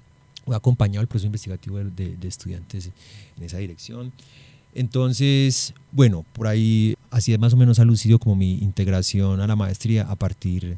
o 0.46 0.54
he 0.54 0.56
acompañado 0.56 1.02
el 1.02 1.08
proceso 1.08 1.28
investigativo 1.28 1.80
de, 1.80 2.16
de 2.18 2.28
estudiantes 2.28 2.92
en 3.38 3.44
esa 3.44 3.58
dirección. 3.58 4.12
Entonces, 4.76 5.74
bueno, 5.92 6.26
por 6.34 6.48
ahí 6.48 6.96
así 7.12 7.32
es 7.32 7.40
más 7.40 7.54
o 7.54 7.58
menos 7.58 7.80
ha 7.80 7.86
lucido 7.86 8.18
como 8.18 8.36
mi 8.36 8.58
integración 8.58 9.40
a 9.40 9.48
la 9.48 9.56
maestría 9.56 10.04
a 10.04 10.16
partir 10.16 10.78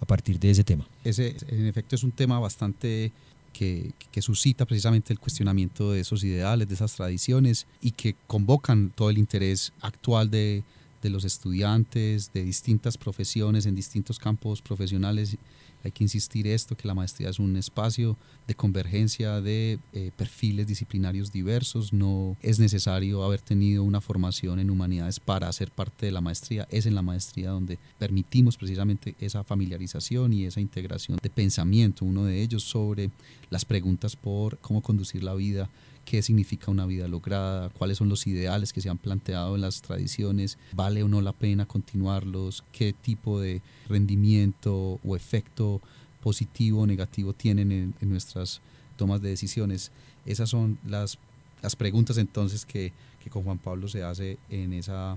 a 0.00 0.06
partir 0.06 0.38
de 0.38 0.50
ese 0.50 0.64
tema. 0.64 0.86
Ese, 1.04 1.36
en 1.48 1.66
efecto, 1.66 1.94
es 1.94 2.02
un 2.02 2.12
tema 2.12 2.38
bastante 2.38 3.12
que, 3.52 3.92
que, 4.10 4.22
suscita 4.22 4.64
precisamente 4.64 5.12
el 5.12 5.18
cuestionamiento 5.18 5.92
de 5.92 6.00
esos 6.00 6.24
ideales, 6.24 6.68
de 6.68 6.74
esas 6.74 6.94
tradiciones 6.94 7.66
y 7.80 7.90
que 7.92 8.14
convocan 8.26 8.90
todo 8.90 9.10
el 9.10 9.18
interés 9.18 9.72
actual 9.80 10.30
de, 10.30 10.62
de 11.02 11.10
los 11.10 11.24
estudiantes 11.24 12.32
de 12.32 12.44
distintas 12.44 12.98
profesiones 12.98 13.66
en 13.66 13.74
distintos 13.74 14.18
campos 14.18 14.62
profesionales 14.62 15.36
hay 15.84 15.92
que 15.92 16.04
insistir 16.04 16.46
esto, 16.46 16.76
que 16.76 16.88
la 16.88 16.94
maestría 16.94 17.28
es 17.28 17.38
un 17.38 17.56
espacio 17.56 18.16
de 18.46 18.54
convergencia 18.54 19.40
de 19.40 19.78
eh, 19.92 20.10
perfiles 20.16 20.66
disciplinarios 20.66 21.32
diversos, 21.32 21.92
no 21.92 22.36
es 22.42 22.58
necesario 22.58 23.22
haber 23.24 23.40
tenido 23.40 23.84
una 23.84 24.00
formación 24.00 24.58
en 24.58 24.70
humanidades 24.70 25.20
para 25.20 25.48
hacer 25.48 25.70
parte 25.70 26.06
de 26.06 26.12
la 26.12 26.20
maestría, 26.20 26.66
es 26.70 26.86
en 26.86 26.94
la 26.94 27.02
maestría 27.02 27.50
donde 27.50 27.78
permitimos 27.98 28.56
precisamente 28.56 29.14
esa 29.20 29.44
familiarización 29.44 30.32
y 30.32 30.44
esa 30.44 30.60
integración 30.60 31.18
de 31.22 31.30
pensamiento, 31.30 32.04
uno 32.04 32.24
de 32.24 32.42
ellos 32.42 32.62
sobre 32.62 33.10
las 33.50 33.64
preguntas 33.64 34.16
por 34.16 34.58
cómo 34.58 34.82
conducir 34.82 35.22
la 35.22 35.34
vida 35.34 35.68
qué 36.04 36.22
significa 36.22 36.70
una 36.70 36.86
vida 36.86 37.08
lograda, 37.08 37.68
cuáles 37.70 37.98
son 37.98 38.08
los 38.08 38.26
ideales 38.26 38.72
que 38.72 38.80
se 38.80 38.88
han 38.88 38.98
planteado 38.98 39.54
en 39.54 39.60
las 39.60 39.82
tradiciones, 39.82 40.58
vale 40.72 41.02
o 41.02 41.08
no 41.08 41.20
la 41.20 41.32
pena 41.32 41.66
continuarlos, 41.66 42.64
qué 42.72 42.92
tipo 42.92 43.40
de 43.40 43.62
rendimiento 43.88 44.98
o 45.04 45.16
efecto 45.16 45.80
positivo 46.22 46.82
o 46.82 46.86
negativo 46.86 47.32
tienen 47.32 47.72
en, 47.72 47.94
nuestras 48.10 48.60
tomas 48.96 49.22
de 49.22 49.30
decisiones. 49.30 49.90
Esas 50.26 50.50
son 50.50 50.78
las, 50.86 51.18
las 51.62 51.76
preguntas 51.76 52.18
entonces 52.18 52.66
que, 52.66 52.92
que, 53.22 53.30
con 53.30 53.42
Juan 53.44 53.58
Pablo 53.58 53.88
se 53.88 54.02
hace 54.02 54.38
en 54.48 54.72
esa, 54.72 55.16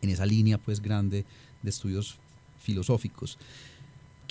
en 0.00 0.10
esa 0.10 0.26
línea 0.26 0.58
pues 0.58 0.80
grande 0.80 1.24
de 1.62 1.70
estudios 1.70 2.18
filosóficos. 2.60 3.38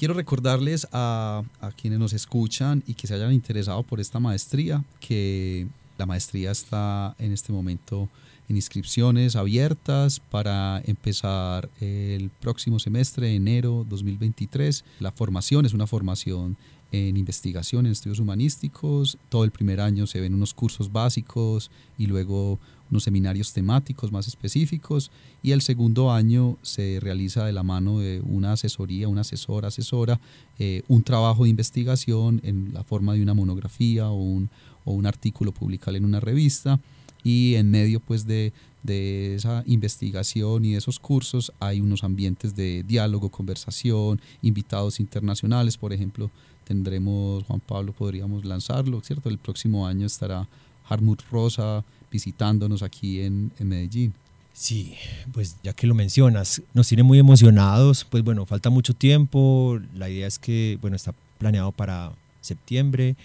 Quiero 0.02 0.16
recordarles 0.16 0.88
a, 0.94 1.44
quienes 1.80 2.00
nos 2.00 2.14
escuchan 2.14 2.84
y 2.88 2.96
que 2.96 3.06
se 3.06 3.14
hayan 3.14 3.32
interesado 3.34 3.84
por 3.84 4.00
esta 4.00 4.20
maestría, 4.20 4.84
que 5.00 5.68
la 6.00 6.08
maestría 6.08 6.50
está 6.50 7.16
en 7.20 7.32
este 7.32 7.54
momento 7.54 8.10
en 8.50 8.56
inscripciones 8.56 9.36
abiertas 9.36 10.20
para 10.20 10.82
empezar 10.86 11.70
el 11.80 12.32
próximo 12.32 12.80
semestre, 12.80 13.36
enero 13.36 13.86
2023. 13.88 14.84
La 15.02 15.12
formación 15.12 15.68
es 15.68 15.74
una 15.76 15.86
formación 15.86 16.58
en 16.92 17.18
investigación, 17.18 17.86
en 17.86 17.94
estudios 17.94 18.20
humanísticos. 18.20 19.18
Todo 19.30 19.44
el 19.44 19.52
primer 19.52 19.80
año 19.80 20.08
se 20.08 20.20
ven 20.20 20.34
unos 20.34 20.54
cursos 20.54 20.92
básicos 20.92 21.72
y 21.98 22.08
luego 22.08 22.60
unos 22.92 23.04
seminarios 23.04 23.54
temáticos 23.54 24.12
más 24.12 24.28
específicos 24.28 25.12
y 25.42 25.52
el 25.52 25.62
segundo 25.62 26.12
año 26.12 26.58
se 26.62 27.00
realiza 27.00 27.46
de 27.46 27.54
la 27.54 27.64
mano 27.64 28.00
de 28.00 28.22
una 28.26 28.52
asesoría, 28.52 29.08
un 29.08 29.18
asesor, 29.18 29.66
asesora, 29.66 30.20
eh, 30.60 30.84
un 30.90 31.02
trabajo 31.02 31.46
de 31.46 31.50
investigación 31.50 32.42
en 32.44 32.74
la 32.74 32.84
forma 32.84 33.14
de 33.14 33.24
una 33.24 33.34
monografía 33.34 34.10
o 34.10 34.16
un, 34.16 34.50
o 34.84 34.92
un 34.92 35.06
artículo 35.06 35.54
publicado 35.54 35.96
en 35.96 36.06
una 36.06 36.20
revista 36.20 36.80
y 37.24 37.56
en 37.56 37.72
medio 37.72 38.00
pues 38.00 38.26
de, 38.26 38.52
de, 38.84 39.36
esa 39.36 39.64
investigación 39.68 40.66
y 40.66 40.72
de 40.74 40.80
esos 40.80 41.00
cursos 41.00 41.54
hay 41.60 41.80
unos 41.80 42.04
ambientes 42.04 42.56
de 42.56 42.84
diálogo, 42.84 43.30
conversación, 43.30 44.20
invitados 44.42 45.00
internacionales, 45.00 45.78
por 45.78 45.94
ejemplo, 45.94 46.30
tendremos, 46.64 47.44
Juan 47.44 47.60
Pablo, 47.60 47.94
podríamos 47.94 48.46
lanzarlo, 48.46 49.02
¿cierto? 49.02 49.30
El 49.30 49.38
próximo 49.38 49.88
año 49.88 50.06
estará 50.08 50.48
Harmut 50.88 51.22
Rosa, 51.32 51.84
visitándonos 52.12 52.84
aquí 52.84 53.22
en, 53.22 53.52
Medellín. 53.60 54.14
Sí, 54.54 54.96
pues 55.32 55.56
ya 55.64 55.74
que 55.74 55.88
lo 55.88 55.96
mencionas, 55.96 56.62
nos 56.74 56.88
tiene 56.88 57.04
muy 57.04 57.18
emocionados, 57.20 58.06
pues 58.06 58.24
bueno, 58.24 58.46
falta 58.46 58.70
mucho 58.70 58.94
tiempo, 58.94 59.80
la 59.96 60.10
idea 60.10 60.28
es 60.28 60.38
que, 60.38 60.78
bueno, 60.82 60.96
está 60.96 61.14
planeado 61.38 61.72
para 61.72 62.12
septiembre, 62.42 63.16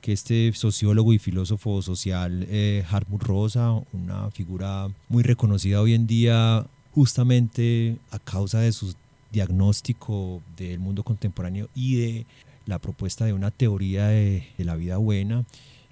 que 0.00 0.12
este 0.12 0.52
sociólogo 0.54 1.12
y 1.12 1.18
filósofo 1.18 1.82
social 1.82 2.46
eh, 2.48 2.84
Hartmut 2.90 3.22
Rosa, 3.22 3.72
una 3.92 4.30
figura 4.30 4.88
muy 5.08 5.22
reconocida 5.22 5.82
hoy 5.82 5.92
en 5.92 6.06
día 6.06 6.66
justamente 6.92 7.98
a 8.10 8.18
causa 8.18 8.60
de 8.60 8.72
su 8.72 8.94
diagnóstico 9.30 10.42
del 10.56 10.78
mundo 10.78 11.02
contemporáneo 11.04 11.68
y 11.74 11.96
de 11.96 12.26
la 12.66 12.78
propuesta 12.78 13.24
de 13.24 13.32
una 13.32 13.50
teoría 13.50 14.08
de, 14.08 14.46
la 14.58 14.76
vida 14.76 14.96
buena, 14.96 15.44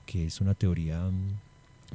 que 0.06 0.26
es 0.26 0.40
una 0.40 0.54
teoría 0.54 1.10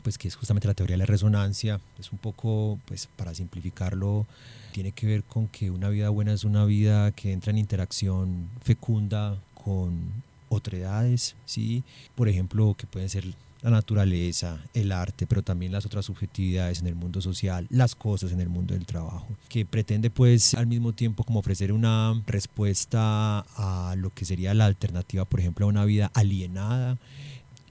pues 0.01 0.17
que 0.17 0.27
es 0.27 0.36
justamente 0.36 0.67
la 0.67 0.73
teoría 0.73 0.95
de 0.95 0.99
la 0.99 1.05
resonancia, 1.05 1.79
es 1.99 2.12
un 2.12 2.17
poco, 2.17 2.79
pues 2.86 3.07
para 3.15 3.36
simplificarlo, 3.36 4.25
tiene 4.71 4.91
que 4.91 5.05
ver 5.05 5.23
con 5.23 5.47
que 5.47 5.69
una 5.69 5.89
vida 5.89 6.09
buena 6.09 6.33
es 6.33 6.43
una 6.43 6.65
vida 6.65 7.12
que 7.12 7.31
entra 7.31 7.51
en 7.51 7.59
interacción 7.59 8.49
fecunda 8.63 9.38
con 9.53 10.12
otredades, 10.49 11.36
¿sí? 11.45 11.83
Por 12.15 12.27
ejemplo, 12.27 12.75
que 12.77 12.88
pueden 12.88 13.09
ser 13.09 13.25
la 13.63 13.69
naturaleza, 13.69 14.60
el 14.73 14.91
arte, 14.91 15.26
pero 15.26 15.41
también 15.41 15.71
las 15.71 15.86
otras 15.86 16.06
subjetividades 16.06 16.82
en 16.82 16.88
el 16.88 16.95
mundo 16.95 17.21
social, 17.21 17.65
las 17.69 17.95
cosas 17.95 18.34
en 18.34 18.41
el 18.41 18.49
mundo 18.49 18.73
del 18.73 18.86
trabajo, 18.86 19.28
que 19.47 19.65
pretende 19.65 20.10
pues 20.10 20.54
al 20.54 20.67
mismo 20.67 20.91
tiempo 20.91 21.23
como 21.23 21.39
ofrecer 21.39 21.71
una 21.71 22.21
respuesta 22.28 23.39
a 23.56 23.95
lo 23.97 24.10
que 24.10 24.26
sería 24.26 24.54
la 24.54 24.65
alternativa, 24.65 25.23
por 25.23 25.39
ejemplo, 25.39 25.65
a 25.65 25.69
una 25.69 25.86
vida 25.86 26.12
alienada. 26.13 26.97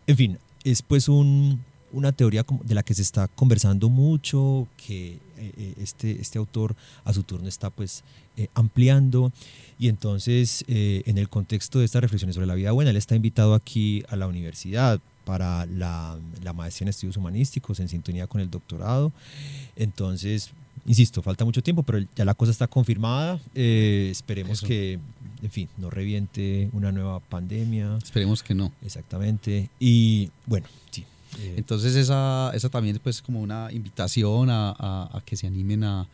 En 0.07 0.17
fin, 0.17 0.39
es 0.65 0.81
pues 0.81 1.11
un, 1.11 1.61
una 1.93 2.13
teoría 2.13 2.47
de 2.65 2.75
la 2.75 2.83
que 2.83 2.95
se 2.95 3.03
está 3.03 3.29
conversando 3.29 3.91
mucho, 3.91 4.67
que 4.79 5.13
eh, 5.13 5.21
eh, 5.57 5.75
este, 5.77 6.23
este 6.23 6.39
autor 6.39 6.75
a 7.05 7.13
su 7.13 7.23
turno 7.23 7.49
está 7.49 7.69
pues 7.69 8.03
eh, 8.39 8.49
ampliando 8.55 9.31
y 9.79 9.89
entonces 9.89 10.65
en 10.69 11.19
el 11.19 11.29
contexto 11.29 11.81
de 11.81 11.85
estas 11.85 12.01
reflexiones 12.01 12.35
sobre 12.35 12.47
la 12.47 12.55
vida 12.55 12.71
buena, 12.73 12.91
él 12.91 12.97
está 12.97 13.17
invitado 13.17 13.55
aquí 13.55 14.05
a 14.09 14.17
la 14.17 14.29
universidad 14.29 15.01
para 15.25 15.67
la, 15.67 16.19
la 16.43 16.53
maestría 16.53 16.87
en 16.87 16.91
estudios 16.91 17.17
humanísticos 17.17 17.81
en 17.81 17.89
sintonía 17.89 18.27
con 18.27 18.41
el 18.41 18.51
doctorado. 18.51 19.13
Entonces, 19.77 20.51
insisto, 20.87 21.23
falta 21.23 21.45
mucho 21.45 21.63
tiempo, 21.63 21.83
pero 21.83 21.99
ya 22.15 22.25
la 22.25 22.35
cosa 22.35 22.53
está 22.53 22.67
confirmada. 22.67 23.41
esperemos 23.55 24.61
que, 24.61 24.99
en 25.43 25.51
fin, 25.51 25.69
no 25.79 25.91
reviente 25.91 26.69
una 26.73 26.93
nueva 26.93 27.21
pandemia. 27.21 27.99
Esperemos 28.03 28.43
que 28.43 28.55
no. 28.55 28.73
Exactamente. 28.83 29.71
Y 29.79 30.31
bueno, 30.47 30.67
sí, 30.91 31.05
eh, 31.39 31.55
Entonces 31.57 31.97
esa, 31.97 32.51
esa 32.55 32.69
también 32.69 32.97
es 32.97 33.03
pues 33.03 33.23
como 33.23 33.41
una 33.41 33.69
invitación 33.73 34.51
a, 34.51 34.71
a, 34.79 35.23
que 35.25 35.37
se 35.37 35.47
animen 35.47 35.85
a 35.85 36.07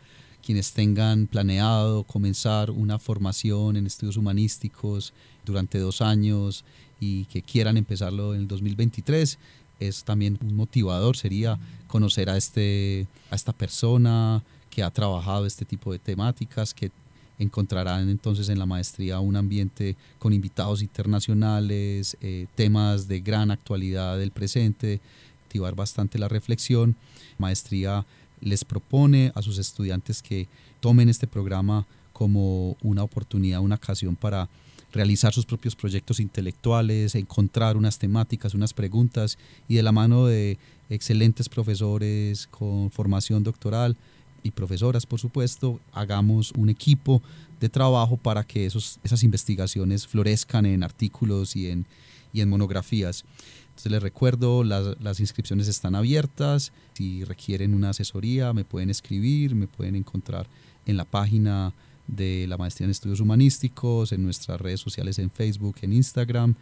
quienes 0.44 0.72
tengan 0.72 1.26
planeado 1.26 2.04
comenzar 2.04 2.70
una 2.70 2.98
formación 2.98 3.76
en 3.76 3.86
estudios 3.86 4.16
humanísticos 4.16 5.12
durante 5.48 5.78
dos 5.78 6.00
años 6.00 6.64
y 7.00 7.24
que 7.26 7.42
quieran 7.42 7.76
empezarlo 7.76 8.34
en 8.34 8.42
el 8.42 8.48
2023 8.48 9.38
es 9.80 10.04
también 10.04 10.38
un 10.40 10.56
motivador 10.56 11.16
sería 11.16 11.58
conocer 11.86 12.30
a 12.30 12.36
este 12.36 13.06
a 13.30 13.36
esta 13.36 13.52
persona 13.52 14.42
que 14.70 14.82
ha 14.82 14.90
trabajado 14.90 15.46
este 15.46 15.64
tipo 15.64 15.92
de 15.92 15.98
temáticas 15.98 16.74
que 16.74 16.90
encontrarán 17.38 18.08
entonces 18.08 18.48
en 18.48 18.58
la 18.58 18.66
maestría 18.66 19.20
un 19.20 19.36
ambiente 19.36 19.96
con 20.18 20.32
invitados 20.32 20.82
internacionales, 20.82 22.16
eh, 22.20 22.46
temas 22.54 23.06
de 23.06 23.20
gran 23.20 23.50
actualidad 23.50 24.18
del 24.18 24.32
presente, 24.32 25.00
activar 25.44 25.74
bastante 25.74 26.18
la 26.18 26.28
reflexión. 26.28 26.96
Maestría 27.38 28.04
les 28.40 28.64
propone 28.64 29.32
a 29.34 29.42
sus 29.42 29.58
estudiantes 29.58 30.22
que 30.22 30.48
tomen 30.80 31.08
este 31.08 31.26
programa 31.26 31.86
como 32.12 32.76
una 32.82 33.04
oportunidad, 33.04 33.60
una 33.60 33.76
ocasión 33.76 34.16
para 34.16 34.48
realizar 34.92 35.32
sus 35.34 35.46
propios 35.46 35.76
proyectos 35.76 36.20
intelectuales, 36.20 37.14
encontrar 37.14 37.76
unas 37.76 37.98
temáticas, 37.98 38.54
unas 38.54 38.72
preguntas 38.72 39.38
y 39.68 39.74
de 39.76 39.82
la 39.82 39.92
mano 39.92 40.26
de 40.26 40.58
excelentes 40.88 41.48
profesores 41.48 42.46
con 42.46 42.90
formación 42.90 43.42
doctoral, 43.42 43.96
y 44.42 44.50
profesoras, 44.50 45.06
por 45.06 45.20
supuesto, 45.20 45.80
hagamos 45.92 46.52
un 46.52 46.68
equipo 46.68 47.22
de 47.60 47.68
trabajo 47.68 48.16
para 48.16 48.44
que 48.44 48.66
esos, 48.66 49.00
esas 49.02 49.22
investigaciones 49.22 50.06
florezcan 50.06 50.66
en 50.66 50.82
artículos 50.82 51.56
y 51.56 51.68
en, 51.68 51.86
y 52.32 52.40
en 52.40 52.48
monografías. 52.48 53.24
Entonces 53.68 53.92
les 53.92 54.02
recuerdo, 54.02 54.64
las, 54.64 55.00
las, 55.00 55.20
inscripciones 55.20 55.68
están 55.68 55.94
abiertas, 55.94 56.72
si 56.94 57.24
requieren 57.24 57.74
una 57.74 57.90
asesoría 57.90 58.52
me 58.52 58.64
pueden 58.64 58.90
escribir, 58.90 59.54
me 59.54 59.66
pueden 59.66 59.94
encontrar 59.96 60.46
en 60.86 60.96
la 60.96 61.04
página 61.04 61.72
de 62.08 62.46
la 62.48 62.56
Maestría 62.56 62.86
en 62.86 62.90
Estudios 62.90 63.20
Humanísticos, 63.20 64.12
en 64.12 64.22
nuestras 64.22 64.60
redes 64.60 64.80
sociales 64.80 65.18
en 65.18 65.30
Facebook, 65.30 65.76
en 65.82 65.92
Instagram 65.92 66.54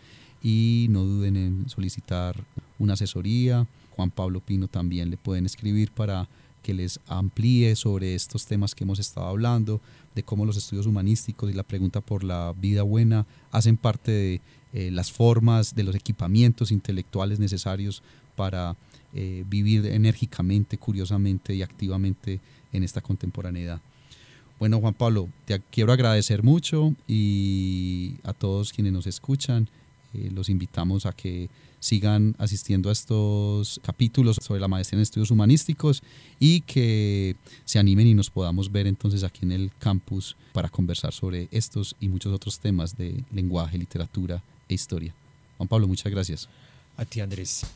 y 0.42 0.86
no 0.90 1.04
duden 1.04 1.36
en 1.36 1.68
solicitar 1.68 2.44
una 2.78 2.92
asesoría. 2.92 3.66
Juan 3.92 4.10
Pablo 4.10 4.40
Pino 4.40 4.68
también 4.68 5.08
le 5.08 5.16
pueden 5.16 5.46
escribir 5.46 5.90
para 5.90 6.28
que 6.62 6.74
les 6.74 7.00
amplíe 7.06 7.76
sobre 7.76 8.14
estos 8.14 8.44
temas 8.44 8.74
que 8.74 8.84
hemos 8.84 8.98
estado 8.98 9.28
hablando, 9.28 9.80
de 10.16 10.24
cómo 10.24 10.44
los 10.44 10.56
estudios 10.56 10.86
humanísticos 10.86 11.48
y 11.48 11.54
la 11.54 11.62
pregunta 11.62 12.00
por 12.00 12.24
la 12.24 12.52
vida 12.60 12.82
buena 12.82 13.24
hacen 13.52 13.76
parte 13.76 14.10
de 14.10 14.40
eh, 14.72 14.90
las 14.90 15.12
formas, 15.12 15.74
de 15.74 15.84
los 15.84 15.94
equipamientos 15.94 16.72
intelectuales 16.72 17.38
necesarios 17.38 18.02
para 18.34 18.76
eh, 19.14 19.44
vivir 19.48 19.86
enérgicamente, 19.86 20.76
curiosamente 20.76 21.54
y 21.54 21.62
activamente 21.62 22.40
en 22.72 22.82
esta 22.82 23.00
contemporaneidad. 23.00 23.80
Bueno, 24.58 24.80
Juan 24.80 24.94
Pablo, 24.94 25.28
te 25.44 25.60
quiero 25.70 25.92
agradecer 25.92 26.42
mucho 26.42 26.94
y 27.06 28.14
a 28.22 28.32
todos 28.32 28.72
quienes 28.72 28.92
nos 28.92 29.06
escuchan, 29.06 29.68
eh, 30.14 30.30
los 30.32 30.48
invitamos 30.48 31.04
a 31.04 31.12
que 31.12 31.50
sigan 31.78 32.34
asistiendo 32.38 32.88
a 32.88 32.92
estos 32.92 33.80
capítulos 33.84 34.38
sobre 34.40 34.60
la 34.60 34.68
maestría 34.68 34.98
en 34.98 35.02
estudios 35.02 35.30
humanísticos 35.30 36.02
y 36.40 36.62
que 36.62 37.36
se 37.66 37.78
animen 37.78 38.06
y 38.06 38.14
nos 38.14 38.30
podamos 38.30 38.72
ver 38.72 38.86
entonces 38.86 39.24
aquí 39.24 39.40
en 39.42 39.52
el 39.52 39.70
campus 39.78 40.36
para 40.54 40.70
conversar 40.70 41.12
sobre 41.12 41.48
estos 41.50 41.94
y 42.00 42.08
muchos 42.08 42.32
otros 42.32 42.58
temas 42.58 42.96
de 42.96 43.22
lenguaje, 43.32 43.76
literatura 43.76 44.42
e 44.68 44.74
historia. 44.74 45.14
Juan 45.58 45.68
Pablo, 45.68 45.86
muchas 45.86 46.10
gracias. 46.10 46.48
A 46.96 47.04
ti, 47.04 47.20
Andrés. 47.20 47.66